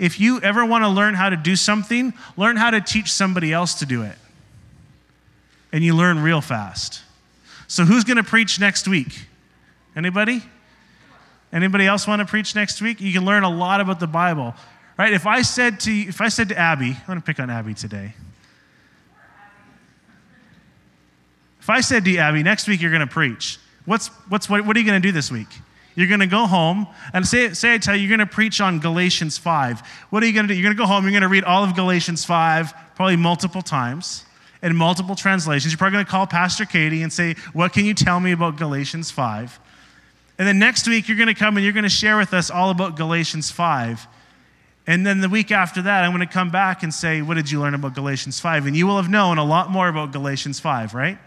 if 0.00 0.18
you 0.18 0.40
ever 0.40 0.64
want 0.64 0.82
to 0.82 0.88
learn 0.88 1.14
how 1.14 1.28
to 1.28 1.36
do 1.36 1.54
something, 1.54 2.14
learn 2.36 2.56
how 2.56 2.70
to 2.70 2.80
teach 2.80 3.12
somebody 3.12 3.52
else 3.52 3.74
to 3.74 3.86
do 3.86 4.02
it? 4.02 4.16
And 5.72 5.84
you 5.84 5.94
learn 5.94 6.20
real 6.20 6.40
fast. 6.40 7.02
So, 7.68 7.84
who's 7.84 8.02
going 8.02 8.16
to 8.16 8.24
preach 8.24 8.58
next 8.58 8.88
week? 8.88 9.26
Anybody? 9.94 10.42
Anybody 11.52 11.86
else 11.86 12.06
want 12.06 12.20
to 12.20 12.26
preach 12.26 12.54
next 12.54 12.80
week? 12.80 13.00
You 13.00 13.12
can 13.12 13.24
learn 13.24 13.44
a 13.44 13.50
lot 13.50 13.80
about 13.80 14.00
the 14.00 14.06
Bible. 14.06 14.54
Right? 14.98 15.12
If 15.12 15.26
I 15.26 15.42
said 15.42 15.78
to 15.80 15.92
if 15.92 16.20
I 16.20 16.28
said 16.28 16.48
to 16.48 16.58
Abby, 16.58 16.90
I'm 16.90 17.06
going 17.06 17.20
to 17.20 17.24
pick 17.24 17.38
on 17.38 17.50
Abby 17.50 17.74
today. 17.74 18.14
If 21.60 21.68
I 21.68 21.82
said 21.82 22.04
to 22.04 22.10
you, 22.10 22.18
Abby, 22.18 22.42
next 22.42 22.66
week 22.66 22.80
you're 22.80 22.90
going 22.90 23.06
to 23.06 23.06
preach, 23.06 23.58
what's, 23.84 24.08
what's, 24.28 24.48
what, 24.48 24.64
what 24.64 24.76
are 24.76 24.80
you 24.80 24.86
going 24.86 25.00
to 25.00 25.06
do 25.06 25.12
this 25.12 25.30
week? 25.30 25.48
You're 26.00 26.08
going 26.08 26.20
to 26.20 26.26
go 26.26 26.46
home 26.46 26.86
and 27.12 27.26
say, 27.26 27.52
say 27.52 27.74
I 27.74 27.78
tell 27.78 27.94
you, 27.94 28.00
you're 28.00 28.16
going 28.16 28.26
to 28.26 28.34
preach 28.34 28.58
on 28.62 28.80
Galatians 28.80 29.36
5. 29.36 29.82
What 30.08 30.22
are 30.22 30.26
you 30.26 30.32
going 30.32 30.48
to 30.48 30.54
do? 30.54 30.58
You're 30.58 30.64
going 30.64 30.74
to 30.74 30.82
go 30.82 30.86
home, 30.86 31.04
you're 31.04 31.10
going 31.10 31.20
to 31.20 31.28
read 31.28 31.44
all 31.44 31.62
of 31.62 31.76
Galatians 31.76 32.24
5, 32.24 32.72
probably 32.94 33.16
multiple 33.16 33.60
times 33.60 34.24
in 34.62 34.74
multiple 34.74 35.14
translations. 35.14 35.74
You're 35.74 35.76
probably 35.76 35.96
going 35.96 36.06
to 36.06 36.10
call 36.10 36.26
Pastor 36.26 36.64
Katie 36.64 37.02
and 37.02 37.12
say, 37.12 37.34
What 37.52 37.74
can 37.74 37.84
you 37.84 37.92
tell 37.92 38.18
me 38.18 38.32
about 38.32 38.56
Galatians 38.56 39.10
5? 39.10 39.60
And 40.38 40.48
then 40.48 40.58
next 40.58 40.88
week, 40.88 41.06
you're 41.06 41.18
going 41.18 41.28
to 41.28 41.34
come 41.34 41.58
and 41.58 41.64
you're 41.64 41.74
going 41.74 41.82
to 41.82 41.90
share 41.90 42.16
with 42.16 42.32
us 42.32 42.50
all 42.50 42.70
about 42.70 42.96
Galatians 42.96 43.50
5. 43.50 44.06
And 44.86 45.06
then 45.06 45.20
the 45.20 45.28
week 45.28 45.52
after 45.52 45.82
that, 45.82 46.02
I'm 46.02 46.12
going 46.12 46.26
to 46.26 46.32
come 46.32 46.50
back 46.50 46.82
and 46.82 46.94
say, 46.94 47.20
What 47.20 47.34
did 47.34 47.50
you 47.50 47.60
learn 47.60 47.74
about 47.74 47.94
Galatians 47.94 48.40
5? 48.40 48.66
And 48.66 48.74
you 48.74 48.86
will 48.86 48.96
have 48.96 49.10
known 49.10 49.36
a 49.36 49.44
lot 49.44 49.70
more 49.70 49.88
about 49.88 50.12
Galatians 50.12 50.60
5, 50.60 50.94
right? 50.94 51.18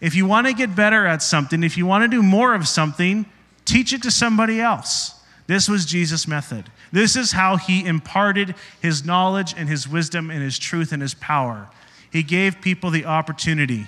If 0.00 0.14
you 0.14 0.26
want 0.26 0.46
to 0.46 0.52
get 0.52 0.76
better 0.76 1.06
at 1.06 1.22
something, 1.22 1.62
if 1.62 1.78
you 1.78 1.86
want 1.86 2.02
to 2.02 2.08
do 2.08 2.22
more 2.22 2.54
of 2.54 2.68
something, 2.68 3.24
teach 3.66 3.92
it 3.92 4.02
to 4.02 4.10
somebody 4.10 4.60
else. 4.60 5.12
This 5.46 5.68
was 5.68 5.84
Jesus' 5.84 6.26
method. 6.26 6.70
This 6.92 7.14
is 7.16 7.32
how 7.32 7.56
he 7.56 7.84
imparted 7.84 8.54
his 8.80 9.04
knowledge 9.04 9.54
and 9.56 9.68
his 9.68 9.86
wisdom 9.88 10.30
and 10.30 10.42
his 10.42 10.58
truth 10.58 10.92
and 10.92 11.02
his 11.02 11.14
power. 11.14 11.68
He 12.10 12.22
gave 12.22 12.60
people 12.60 12.90
the 12.90 13.04
opportunity. 13.04 13.86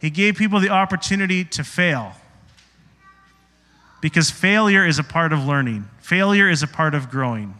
He 0.00 0.10
gave 0.10 0.36
people 0.36 0.60
the 0.60 0.70
opportunity 0.70 1.44
to 1.44 1.64
fail. 1.64 2.12
Because 4.00 4.30
failure 4.30 4.86
is 4.86 4.98
a 4.98 5.02
part 5.02 5.32
of 5.32 5.44
learning, 5.44 5.88
failure 5.98 6.48
is 6.48 6.62
a 6.62 6.68
part 6.68 6.94
of 6.94 7.10
growing. 7.10 7.54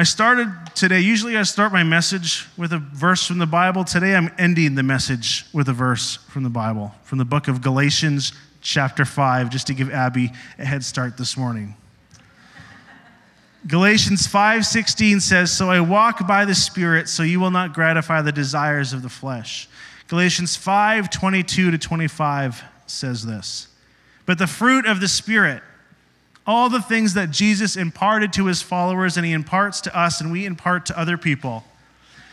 I 0.00 0.04
started 0.04 0.50
today, 0.74 1.00
usually 1.00 1.36
I 1.36 1.42
start 1.42 1.74
my 1.74 1.82
message 1.82 2.46
with 2.56 2.72
a 2.72 2.78
verse 2.78 3.26
from 3.26 3.36
the 3.36 3.44
Bible. 3.44 3.84
Today 3.84 4.16
I'm 4.16 4.30
ending 4.38 4.74
the 4.74 4.82
message 4.82 5.44
with 5.52 5.68
a 5.68 5.74
verse 5.74 6.16
from 6.30 6.42
the 6.42 6.48
Bible, 6.48 6.94
from 7.02 7.18
the 7.18 7.26
book 7.26 7.48
of 7.48 7.60
Galatians, 7.60 8.32
chapter 8.62 9.04
5, 9.04 9.50
just 9.50 9.66
to 9.66 9.74
give 9.74 9.92
Abby 9.92 10.32
a 10.58 10.64
head 10.64 10.86
start 10.86 11.18
this 11.18 11.36
morning. 11.36 11.74
Galatians 13.66 14.26
5:16 14.26 15.20
says, 15.20 15.52
"So 15.52 15.70
I 15.70 15.80
walk 15.80 16.26
by 16.26 16.46
the 16.46 16.54
Spirit, 16.54 17.06
so 17.06 17.22
you 17.22 17.38
will 17.38 17.50
not 17.50 17.74
gratify 17.74 18.22
the 18.22 18.32
desires 18.32 18.94
of 18.94 19.02
the 19.02 19.10
flesh." 19.10 19.68
Galatians 20.08 20.56
5:22 20.56 21.70
to 21.70 21.76
25 21.76 22.64
says 22.86 23.26
this. 23.26 23.68
But 24.24 24.38
the 24.38 24.46
fruit 24.46 24.86
of 24.86 25.00
the 25.00 25.08
Spirit 25.08 25.62
all 26.50 26.68
the 26.68 26.82
things 26.82 27.14
that 27.14 27.30
Jesus 27.30 27.76
imparted 27.76 28.32
to 28.32 28.46
his 28.46 28.60
followers 28.60 29.16
and 29.16 29.24
he 29.24 29.30
imparts 29.30 29.80
to 29.82 29.96
us 29.96 30.20
and 30.20 30.32
we 30.32 30.44
impart 30.44 30.84
to 30.86 30.98
other 30.98 31.16
people. 31.16 31.62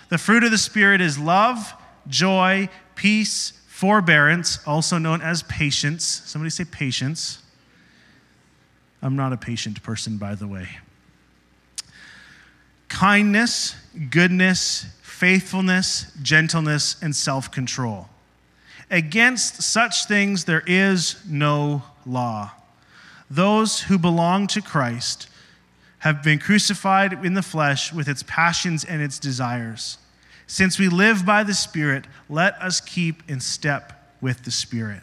The 0.09 0.17
fruit 0.17 0.43
of 0.43 0.49
the 0.49 0.57
Spirit 0.57 1.01
is 1.01 1.19
love, 1.19 1.71
joy, 2.07 2.67
peace, 2.95 3.53
forbearance, 3.67 4.57
also 4.65 4.97
known 4.97 5.21
as 5.21 5.43
patience. 5.43 6.03
Somebody 6.03 6.49
say 6.49 6.65
patience. 6.65 7.43
I'm 9.03 9.15
not 9.15 9.33
a 9.33 9.37
patient 9.37 9.83
person, 9.83 10.17
by 10.17 10.33
the 10.33 10.47
way. 10.47 10.67
Kindness, 12.87 13.75
goodness, 14.09 14.87
faithfulness, 15.03 16.11
gentleness, 16.23 16.95
and 17.03 17.15
self 17.15 17.51
control. 17.51 18.09
Against 18.89 19.61
such 19.61 20.07
things 20.07 20.45
there 20.45 20.63
is 20.65 21.21
no 21.29 21.83
law. 22.07 22.53
Those 23.29 23.81
who 23.81 23.97
belong 23.97 24.47
to 24.47 24.61
Christ 24.61 25.27
have 25.99 26.23
been 26.23 26.39
crucified 26.39 27.25
in 27.25 27.33
the 27.33 27.41
flesh 27.41 27.91
with 27.91 28.07
its 28.07 28.23
passions 28.23 28.83
and 28.83 29.01
its 29.01 29.19
desires. 29.19 29.97
Since 30.45 30.79
we 30.79 30.87
live 30.87 31.25
by 31.25 31.43
the 31.43 31.53
Spirit, 31.53 32.05
let 32.29 32.53
us 32.61 32.79
keep 32.79 33.29
in 33.29 33.39
step 33.39 34.13
with 34.21 34.43
the 34.43 34.51
Spirit. 34.51 35.01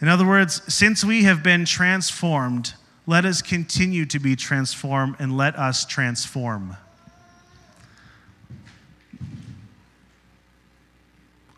In 0.00 0.08
other 0.08 0.26
words, 0.26 0.62
since 0.72 1.04
we 1.04 1.22
have 1.24 1.42
been 1.42 1.64
transformed, 1.64 2.74
let 3.06 3.24
us 3.24 3.40
continue 3.40 4.04
to 4.06 4.18
be 4.18 4.34
transformed 4.34 5.16
and 5.18 5.36
let 5.36 5.56
us 5.56 5.86
transform. 5.86 6.76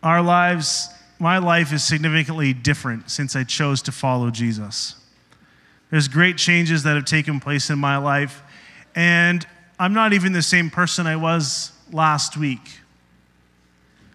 Our 0.03 0.21
lives, 0.21 0.89
my 1.17 1.39
life 1.39 1.73
is 1.73 1.83
significantly 1.83 2.53
different 2.53 3.09
since 3.09 3.35
I 3.35 3.43
chose 3.43 3.81
to 3.83 3.91
follow 3.91 4.29
Jesus. 4.29 4.95
There's 5.91 6.07
great 6.07 6.37
changes 6.37 6.83
that 6.83 6.95
have 6.95 7.05
taken 7.05 7.39
place 7.39 7.69
in 7.69 7.79
my 7.79 7.97
life, 7.97 8.43
and 8.95 9.45
I'm 9.79 9.93
not 9.93 10.13
even 10.13 10.33
the 10.33 10.41
same 10.41 10.69
person 10.69 11.07
I 11.07 11.15
was 11.15 11.71
last 11.91 12.37
week 12.37 12.79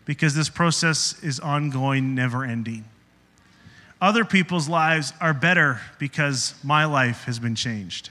because 0.04 0.34
this 0.34 0.48
process 0.48 1.22
is 1.22 1.40
ongoing, 1.40 2.14
never 2.14 2.44
ending. 2.44 2.84
Other 4.00 4.24
people's 4.24 4.68
lives 4.68 5.12
are 5.20 5.32
better 5.32 5.80
because 5.98 6.54
my 6.62 6.84
life 6.84 7.24
has 7.24 7.38
been 7.38 7.54
changed. 7.54 8.10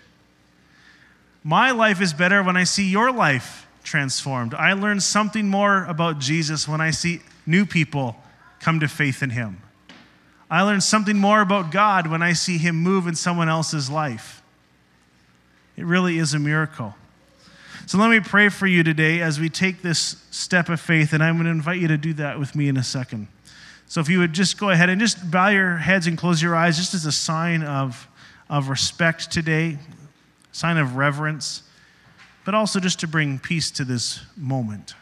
My 1.43 1.71
life 1.71 2.01
is 2.01 2.13
better 2.13 2.41
when 2.41 2.57
I 2.57 2.63
see 2.63 2.89
your 2.89 3.11
life 3.11 3.67
transformed. 3.83 4.53
I 4.53 4.73
learn 4.73 4.99
something 4.99 5.47
more 5.47 5.85
about 5.85 6.19
Jesus 6.19 6.67
when 6.67 6.81
I 6.81 6.91
see 6.91 7.21
new 7.45 7.65
people 7.65 8.15
come 8.59 8.79
to 8.79 8.87
faith 8.87 9.21
in 9.21 9.29
him. 9.29 9.61
I 10.53 10.61
learn 10.61 10.81
something 10.81 11.17
more 11.17 11.41
about 11.41 11.71
God 11.71 12.05
when 12.05 12.21
I 12.21 12.33
see 12.33 12.59
Him 12.59 12.75
move 12.75 13.07
in 13.07 13.15
someone 13.15 13.49
else's 13.49 13.89
life. 13.89 14.43
It 15.75 15.83
really 15.83 16.19
is 16.19 16.35
a 16.35 16.39
miracle. 16.39 16.93
So 17.87 17.97
let 17.97 18.11
me 18.11 18.19
pray 18.19 18.49
for 18.49 18.67
you 18.67 18.83
today 18.83 19.19
as 19.21 19.39
we 19.39 19.49
take 19.49 19.81
this 19.81 20.23
step 20.29 20.69
of 20.69 20.79
faith, 20.79 21.11
and 21.11 21.23
I'm 21.23 21.37
going 21.37 21.45
to 21.45 21.49
invite 21.51 21.79
you 21.79 21.87
to 21.87 21.97
do 21.97 22.13
that 22.13 22.37
with 22.37 22.53
me 22.55 22.67
in 22.67 22.77
a 22.77 22.83
second. 22.83 23.29
So 23.87 23.99
if 23.99 24.07
you 24.09 24.19
would 24.19 24.33
just 24.33 24.59
go 24.59 24.69
ahead 24.69 24.89
and 24.89 25.01
just 25.01 25.31
bow 25.31 25.47
your 25.47 25.77
heads 25.77 26.05
and 26.05 26.19
close 26.19 26.39
your 26.39 26.55
eyes, 26.55 26.77
just 26.77 26.93
as 26.93 27.07
a 27.07 27.11
sign 27.11 27.63
of, 27.63 28.07
of 28.47 28.69
respect 28.69 29.31
today, 29.31 29.79
sign 30.51 30.77
of 30.77 30.97
reverence, 30.97 31.63
but 32.45 32.53
also 32.53 32.79
just 32.79 32.99
to 32.99 33.07
bring 33.07 33.39
peace 33.39 33.71
to 33.71 33.83
this 33.83 34.19
moment. 34.37 34.93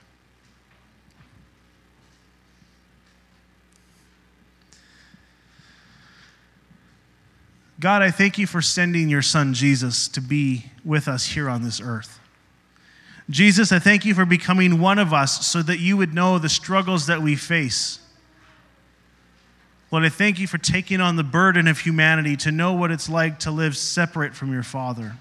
God, 7.81 8.03
I 8.03 8.11
thank 8.11 8.37
you 8.37 8.45
for 8.45 8.61
sending 8.61 9.09
your 9.09 9.23
son 9.23 9.55
Jesus 9.55 10.07
to 10.09 10.21
be 10.21 10.65
with 10.85 11.07
us 11.07 11.25
here 11.25 11.49
on 11.49 11.63
this 11.63 11.81
earth. 11.81 12.19
Jesus, 13.27 13.71
I 13.71 13.79
thank 13.79 14.05
you 14.05 14.13
for 14.13 14.23
becoming 14.23 14.79
one 14.79 14.99
of 14.99 15.13
us 15.13 15.47
so 15.47 15.63
that 15.63 15.79
you 15.79 15.97
would 15.97 16.13
know 16.13 16.37
the 16.37 16.47
struggles 16.47 17.07
that 17.07 17.23
we 17.23 17.35
face. 17.35 17.97
Lord, 19.89 20.05
I 20.05 20.09
thank 20.09 20.37
you 20.37 20.45
for 20.45 20.59
taking 20.59 21.01
on 21.01 21.15
the 21.15 21.23
burden 21.23 21.67
of 21.67 21.79
humanity 21.79 22.37
to 22.37 22.51
know 22.51 22.73
what 22.73 22.91
it's 22.91 23.09
like 23.09 23.39
to 23.39 23.51
live 23.51 23.75
separate 23.75 24.35
from 24.35 24.53
your 24.53 24.61
Father. 24.61 25.13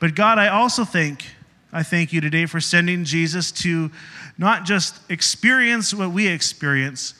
But 0.00 0.14
God, 0.14 0.38
I 0.38 0.48
also 0.48 0.86
think, 0.86 1.26
I 1.70 1.82
thank 1.82 2.14
you 2.14 2.22
today 2.22 2.46
for 2.46 2.62
sending 2.62 3.04
Jesus 3.04 3.52
to 3.52 3.90
not 4.38 4.64
just 4.64 4.98
experience 5.10 5.92
what 5.92 6.12
we 6.12 6.28
experience, 6.28 7.12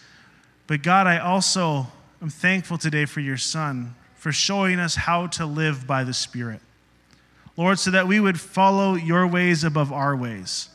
but 0.66 0.82
God, 0.82 1.06
I 1.06 1.18
also 1.18 1.88
am 2.22 2.30
thankful 2.30 2.78
today 2.78 3.04
for 3.04 3.20
your 3.20 3.36
Son, 3.36 3.94
for 4.26 4.32
showing 4.32 4.80
us 4.80 4.96
how 4.96 5.28
to 5.28 5.46
live 5.46 5.86
by 5.86 6.02
the 6.02 6.12
Spirit. 6.12 6.60
Lord, 7.56 7.78
so 7.78 7.92
that 7.92 8.08
we 8.08 8.18
would 8.18 8.40
follow 8.40 8.96
your 8.96 9.24
ways 9.24 9.62
above 9.62 9.92
our 9.92 10.16
ways, 10.16 10.68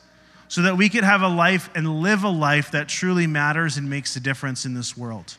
so 0.48 0.62
that 0.62 0.78
we 0.78 0.88
could 0.88 1.04
have 1.04 1.22
a 1.22 1.28
life 1.28 1.70
and 1.76 2.00
live 2.00 2.24
a 2.24 2.30
life 2.30 2.72
that 2.72 2.88
truly 2.88 3.28
matters 3.28 3.76
and 3.76 3.90
makes 3.90 4.16
a 4.16 4.22
difference 4.22 4.64
in 4.64 4.74
this 4.74 4.96
world. 4.96 5.36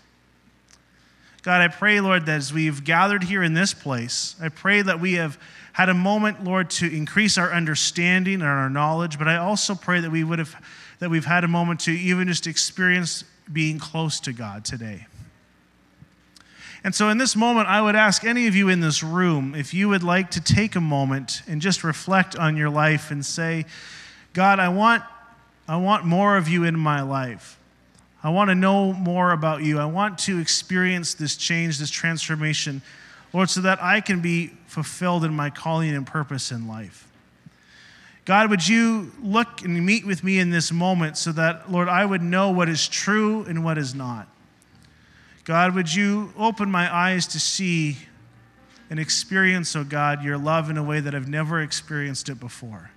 God, 1.40 1.62
I 1.62 1.68
pray, 1.68 2.02
Lord, 2.02 2.26
that 2.26 2.36
as 2.36 2.52
we've 2.52 2.84
gathered 2.84 3.24
here 3.24 3.42
in 3.42 3.54
this 3.54 3.72
place, 3.72 4.36
I 4.42 4.50
pray 4.50 4.82
that 4.82 5.00
we 5.00 5.14
have 5.14 5.38
had 5.72 5.88
a 5.88 5.94
moment, 5.94 6.44
Lord, 6.44 6.68
to 6.72 6.94
increase 6.94 7.38
our 7.38 7.50
understanding 7.50 8.34
and 8.34 8.42
our 8.42 8.68
knowledge, 8.68 9.18
but 9.18 9.26
I 9.26 9.38
also 9.38 9.74
pray 9.74 10.00
that 10.00 10.10
we 10.10 10.22
would 10.22 10.38
have 10.38 10.54
that 10.98 11.08
we've 11.08 11.24
had 11.24 11.44
a 11.44 11.48
moment 11.48 11.80
to 11.80 11.92
even 11.92 12.28
just 12.28 12.46
experience 12.46 13.24
being 13.50 13.78
close 13.78 14.20
to 14.20 14.34
God 14.34 14.66
today. 14.66 15.06
And 16.84 16.94
so, 16.94 17.08
in 17.10 17.18
this 17.18 17.36
moment, 17.36 17.68
I 17.68 17.80
would 17.80 17.94
ask 17.94 18.24
any 18.24 18.48
of 18.48 18.56
you 18.56 18.68
in 18.68 18.80
this 18.80 19.02
room 19.02 19.54
if 19.54 19.72
you 19.72 19.88
would 19.88 20.02
like 20.02 20.32
to 20.32 20.40
take 20.40 20.74
a 20.74 20.80
moment 20.80 21.42
and 21.46 21.60
just 21.60 21.84
reflect 21.84 22.34
on 22.34 22.56
your 22.56 22.70
life 22.70 23.12
and 23.12 23.24
say, 23.24 23.66
God, 24.32 24.58
I 24.58 24.68
want, 24.68 25.04
I 25.68 25.76
want 25.76 26.04
more 26.04 26.36
of 26.36 26.48
you 26.48 26.64
in 26.64 26.76
my 26.76 27.02
life. 27.02 27.56
I 28.24 28.30
want 28.30 28.50
to 28.50 28.54
know 28.54 28.92
more 28.92 29.32
about 29.32 29.62
you. 29.62 29.78
I 29.78 29.84
want 29.84 30.18
to 30.20 30.40
experience 30.40 31.14
this 31.14 31.36
change, 31.36 31.78
this 31.78 31.90
transformation, 31.90 32.82
Lord, 33.32 33.48
so 33.50 33.60
that 33.60 33.82
I 33.82 34.00
can 34.00 34.20
be 34.20 34.48
fulfilled 34.66 35.24
in 35.24 35.34
my 35.34 35.50
calling 35.50 35.94
and 35.94 36.06
purpose 36.06 36.50
in 36.50 36.66
life. 36.66 37.08
God, 38.24 38.50
would 38.50 38.66
you 38.66 39.10
look 39.22 39.62
and 39.62 39.84
meet 39.84 40.06
with 40.06 40.22
me 40.22 40.38
in 40.38 40.50
this 40.50 40.70
moment 40.72 41.16
so 41.16 41.32
that, 41.32 41.70
Lord, 41.70 41.88
I 41.88 42.04
would 42.04 42.22
know 42.22 42.50
what 42.50 42.68
is 42.68 42.86
true 42.86 43.44
and 43.44 43.64
what 43.64 43.78
is 43.78 43.94
not? 43.94 44.28
God, 45.44 45.74
would 45.74 45.92
you 45.92 46.32
open 46.38 46.70
my 46.70 46.92
eyes 46.94 47.26
to 47.28 47.40
see 47.40 47.96
and 48.90 49.00
experience, 49.00 49.74
oh 49.74 49.84
God, 49.84 50.22
your 50.22 50.38
love 50.38 50.70
in 50.70 50.76
a 50.76 50.82
way 50.82 51.00
that 51.00 51.14
I've 51.14 51.28
never 51.28 51.60
experienced 51.60 52.28
it 52.28 52.38
before? 52.38 52.90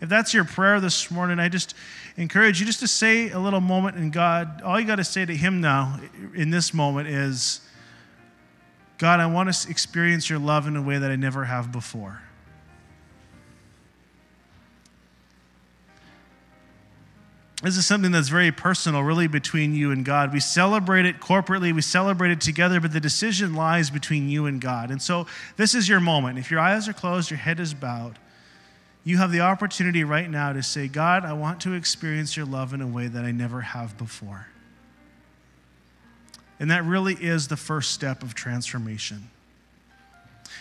If 0.00 0.08
that's 0.08 0.32
your 0.32 0.44
prayer 0.44 0.80
this 0.80 1.10
morning, 1.10 1.38
I 1.38 1.48
just 1.48 1.74
encourage 2.16 2.58
you 2.58 2.66
just 2.66 2.80
to 2.80 2.88
say 2.88 3.30
a 3.30 3.38
little 3.38 3.60
moment 3.60 3.96
in 3.96 4.10
God. 4.10 4.62
All 4.62 4.80
you 4.80 4.86
got 4.86 4.96
to 4.96 5.04
say 5.04 5.24
to 5.24 5.36
Him 5.36 5.60
now 5.60 6.00
in 6.34 6.50
this 6.50 6.72
moment 6.72 7.08
is, 7.08 7.60
God, 8.98 9.20
I 9.20 9.26
want 9.26 9.52
to 9.52 9.70
experience 9.70 10.28
your 10.28 10.38
love 10.38 10.66
in 10.66 10.76
a 10.76 10.82
way 10.82 10.98
that 10.98 11.10
I 11.10 11.16
never 11.16 11.44
have 11.44 11.70
before. 11.70 12.22
This 17.62 17.76
is 17.76 17.84
something 17.84 18.10
that's 18.10 18.30
very 18.30 18.50
personal, 18.52 19.02
really, 19.02 19.26
between 19.26 19.74
you 19.74 19.90
and 19.90 20.02
God. 20.02 20.32
We 20.32 20.40
celebrate 20.40 21.04
it 21.04 21.20
corporately, 21.20 21.74
we 21.74 21.82
celebrate 21.82 22.30
it 22.30 22.40
together, 22.40 22.80
but 22.80 22.92
the 22.92 23.00
decision 23.00 23.54
lies 23.54 23.90
between 23.90 24.30
you 24.30 24.46
and 24.46 24.60
God. 24.60 24.90
And 24.90 25.00
so, 25.00 25.26
this 25.56 25.74
is 25.74 25.86
your 25.86 26.00
moment. 26.00 26.38
If 26.38 26.50
your 26.50 26.60
eyes 26.60 26.88
are 26.88 26.94
closed, 26.94 27.30
your 27.30 27.38
head 27.38 27.60
is 27.60 27.74
bowed, 27.74 28.18
you 29.04 29.18
have 29.18 29.30
the 29.30 29.40
opportunity 29.40 30.04
right 30.04 30.28
now 30.28 30.54
to 30.54 30.62
say, 30.62 30.88
God, 30.88 31.24
I 31.24 31.34
want 31.34 31.60
to 31.62 31.74
experience 31.74 32.34
your 32.34 32.46
love 32.46 32.72
in 32.72 32.80
a 32.80 32.86
way 32.86 33.08
that 33.08 33.24
I 33.24 33.30
never 33.30 33.60
have 33.60 33.98
before. 33.98 34.46
And 36.58 36.70
that 36.70 36.84
really 36.84 37.14
is 37.14 37.48
the 37.48 37.56
first 37.56 37.92
step 37.92 38.22
of 38.22 38.34
transformation. 38.34 39.30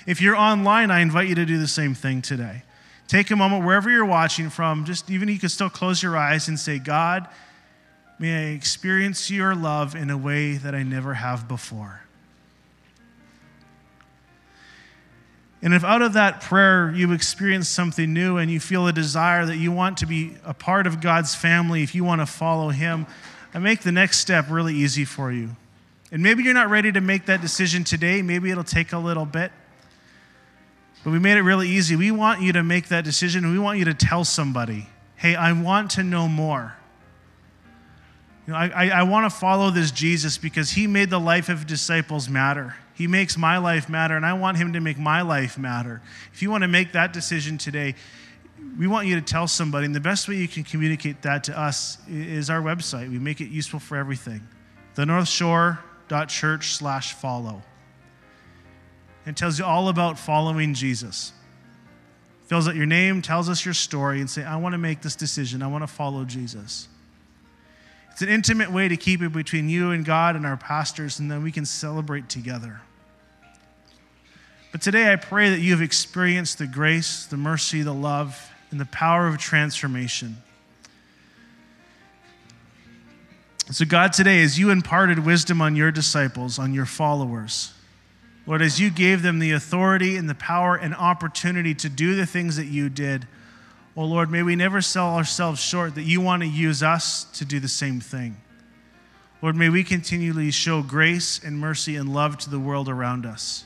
If 0.06 0.22
you're 0.22 0.36
online, 0.36 0.92
I 0.92 1.00
invite 1.00 1.28
you 1.28 1.36
to 1.36 1.46
do 1.46 1.58
the 1.58 1.68
same 1.68 1.94
thing 1.94 2.22
today. 2.22 2.64
Take 3.10 3.32
a 3.32 3.36
moment 3.36 3.66
wherever 3.66 3.90
you're 3.90 4.06
watching 4.06 4.52
from, 4.52 4.86
just 4.86 5.10
even 5.10 5.30
you 5.30 5.40
can 5.40 5.50
still 5.50 5.70
close 5.70 6.04
your 6.04 6.16
eyes 6.16 6.48
and 6.48 6.60
say, 6.60 6.78
God, 6.78 7.28
may 8.20 8.52
I 8.52 8.52
experience 8.52 9.32
your 9.32 9.56
love 9.56 9.96
in 9.96 10.12
a 10.12 10.18
way 10.18 10.58
that 10.58 10.76
I 10.76 10.84
never 10.84 11.16
have 11.16 11.48
before. 11.48 12.02
And 15.64 15.74
if 15.74 15.84
out 15.84 16.04
of 16.04 16.14
that 16.14 16.42
prayer 16.42 16.94
you 16.96 17.12
experience 17.12 17.68
something 17.68 18.14
new 18.14 18.38
and 18.38 18.52
you 18.52 18.60
feel 18.60 18.86
a 18.86 18.94
desire 18.94 19.44
that 19.44 19.58
you 19.58 19.72
want 19.72 19.98
to 19.98 20.06
be 20.06 20.36
a 20.46 20.54
part 20.54 20.86
of 20.86 21.02
God's 21.02 21.34
family, 21.34 21.82
if 21.82 21.96
you 21.96 22.04
want 22.04 22.22
to 22.22 22.28
follow 22.28 22.70
Him, 22.70 23.08
I 23.56 23.60
make 23.60 23.82
the 23.82 23.92
next 23.92 24.20
step 24.20 24.46
really 24.52 24.76
easy 24.76 25.04
for 25.04 25.32
you. 25.32 25.56
And 26.12 26.22
maybe 26.22 26.44
you're 26.44 26.54
not 26.54 26.70
ready 26.70 26.92
to 26.92 27.02
make 27.02 27.26
that 27.26 27.42
decision 27.42 27.84
today, 27.84 28.22
maybe 28.22 28.52
it'll 28.52 28.64
take 28.64 28.94
a 28.94 29.00
little 29.00 29.26
bit. 29.26 29.52
But 31.10 31.14
we 31.14 31.20
made 31.22 31.38
it 31.38 31.42
really 31.42 31.68
easy. 31.68 31.96
We 31.96 32.12
want 32.12 32.40
you 32.44 32.54
to 32.54 32.62
make 32.62 32.90
that 32.90 33.04
decision 33.04 33.52
we 33.52 33.58
want 33.58 33.80
you 33.80 33.86
to 33.86 33.96
tell 33.96 34.24
somebody, 34.24 34.86
hey, 35.16 35.34
I 35.34 35.54
want 35.54 35.90
to 35.92 36.04
know 36.04 36.28
more. 36.28 36.76
You 38.46 38.54
know, 38.54 38.60
I, 38.60 38.68
I, 38.68 38.88
I 38.90 39.04
want 39.04 39.26
to 39.26 39.36
follow 39.36 39.72
this 39.72 39.90
Jesus 39.90 40.38
because 40.38 40.70
he 40.70 40.86
made 40.86 41.10
the 41.10 41.20
life 41.20 41.50
of 41.50 41.66
disciples 41.66 42.30
matter. 42.30 42.76
He 42.94 43.08
makes 43.08 43.40
my 43.40 43.58
life 43.58 43.90
matter, 43.90 44.16
and 44.16 44.24
I 44.24 44.34
want 44.34 44.58
him 44.58 44.74
to 44.74 44.80
make 44.80 45.00
my 45.00 45.24
life 45.24 45.58
matter. 45.58 46.04
If 46.32 46.44
you 46.44 46.52
want 46.52 46.62
to 46.62 46.68
make 46.68 46.92
that 46.92 47.12
decision 47.12 47.58
today, 47.58 47.96
we 48.78 48.86
want 48.86 49.08
you 49.08 49.16
to 49.16 49.22
tell 49.24 49.48
somebody, 49.48 49.88
and 49.88 49.96
the 49.96 50.00
best 50.00 50.30
way 50.30 50.36
you 50.36 50.48
can 50.48 50.64
communicate 50.64 51.24
that 51.24 51.44
to 51.46 51.60
us 51.60 51.98
is 52.08 52.52
our 52.52 52.62
website. 52.62 53.10
We 53.10 53.18
make 53.18 53.42
it 53.42 53.50
useful 53.50 53.80
for 53.80 53.98
everything. 53.98 54.48
thenorthshore.church 54.96 56.68
slash 56.68 57.14
follow. 57.14 57.64
It 59.26 59.36
tells 59.36 59.60
you 59.60 59.66
all 59.66 59.90
about 59.90 60.18
following 60.18 60.74
Jesus. 60.74 61.34
Fills 62.48 62.68
out 62.68 62.76
your 62.76 62.88
name, 62.88 63.22
tells 63.22 63.48
us 63.48 63.64
your 63.64 63.76
story, 63.76 64.20
and 64.20 64.30
say, 64.30 64.44
I 64.44 64.56
want 64.56 64.74
to 64.74 64.80
make 64.80 65.02
this 65.02 65.16
decision. 65.16 65.62
I 65.62 65.68
want 65.68 65.84
to 65.84 65.88
follow 65.88 66.26
Jesus. 66.26 66.88
It's 68.12 68.22
an 68.24 68.30
intimate 68.30 68.72
way 68.72 68.88
to 68.88 68.98
keep 68.98 69.22
it 69.22 69.32
between 69.32 69.70
you 69.70 69.92
and 69.92 70.04
God 70.04 70.36
and 70.36 70.46
our 70.46 70.58
pastors, 70.58 71.20
and 71.20 71.30
then 71.30 71.44
we 71.44 71.52
can 71.52 71.66
celebrate 71.66 72.28
together. 72.28 72.82
But 74.72 74.82
today 74.82 75.12
I 75.12 75.16
pray 75.16 75.50
that 75.52 75.60
you 75.60 75.72
have 75.72 75.82
experienced 75.82 76.58
the 76.58 76.68
grace, 76.68 77.26
the 77.26 77.38
mercy, 77.38 77.82
the 77.82 77.94
love, 77.94 78.52
and 78.72 78.80
the 78.80 78.86
power 78.86 79.28
of 79.28 79.38
transformation. 79.38 80.38
So, 83.72 83.86
God, 83.86 84.14
today, 84.14 84.42
as 84.42 84.58
you 84.58 84.72
imparted 84.72 85.24
wisdom 85.24 85.62
on 85.62 85.76
your 85.76 85.92
disciples, 85.92 86.58
on 86.58 86.74
your 86.74 86.88
followers, 86.88 87.72
Lord, 88.50 88.64
as 88.64 88.80
you 88.80 88.90
gave 88.90 89.22
them 89.22 89.38
the 89.38 89.52
authority 89.52 90.18
and 90.18 90.28
the 90.28 90.34
power 90.34 90.76
and 90.76 90.96
opportunity 90.96 91.76
to 91.76 91.88
do 91.88 92.16
the 92.16 92.26
things 92.26 92.56
that 92.56 92.66
you 92.66 92.90
did, 92.90 93.28
oh 93.96 94.06
Lord, 94.06 94.32
may 94.32 94.42
we 94.42 94.56
never 94.56 94.82
sell 94.82 95.16
ourselves 95.16 95.62
short 95.62 95.94
that 95.94 96.02
you 96.02 96.20
want 96.20 96.42
to 96.42 96.48
use 96.48 96.82
us 96.82 97.26
to 97.26 97.46
do 97.46 97.60
the 97.60 97.68
same 97.68 98.02
thing. 98.02 98.38
Lord, 99.44 99.56
may 99.56 99.70
we 99.70 99.84
continually 99.84 100.50
show 100.50 100.82
grace 100.82 101.40
and 101.44 101.60
mercy 101.60 101.96
and 101.96 102.12
love 102.12 102.40
to 102.40 102.50
the 102.50 102.58
world 102.58 102.90
around 102.90 103.24
us. 103.24 103.66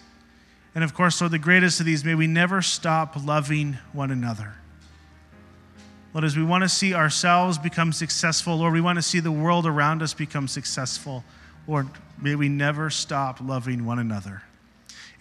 And 0.75 0.83
of 0.83 0.93
course, 0.93 1.21
Lord, 1.21 1.31
the 1.31 1.39
greatest 1.39 1.79
of 1.79 1.85
these, 1.85 2.03
may 2.03 2.13
we 2.13 2.27
never 2.27 2.61
stop 2.61 3.15
loving 3.23 3.77
one 3.93 4.11
another. 4.11 4.55
Lord, 6.13 6.25
as 6.25 6.35
we 6.35 6.43
want 6.43 6.63
to 6.63 6.69
see 6.69 6.93
ourselves 6.93 7.57
become 7.57 7.93
successful, 7.93 8.57
Lord, 8.57 8.73
we 8.73 8.81
want 8.81 8.97
to 8.97 9.01
see 9.01 9.21
the 9.21 9.31
world 9.31 9.65
around 9.65 10.01
us 10.01 10.13
become 10.13 10.49
successful. 10.49 11.23
Lord, 11.69 11.87
may 12.21 12.35
we 12.35 12.49
never 12.49 12.89
stop 12.89 13.39
loving 13.39 13.85
one 13.85 13.97
another. 13.97 14.41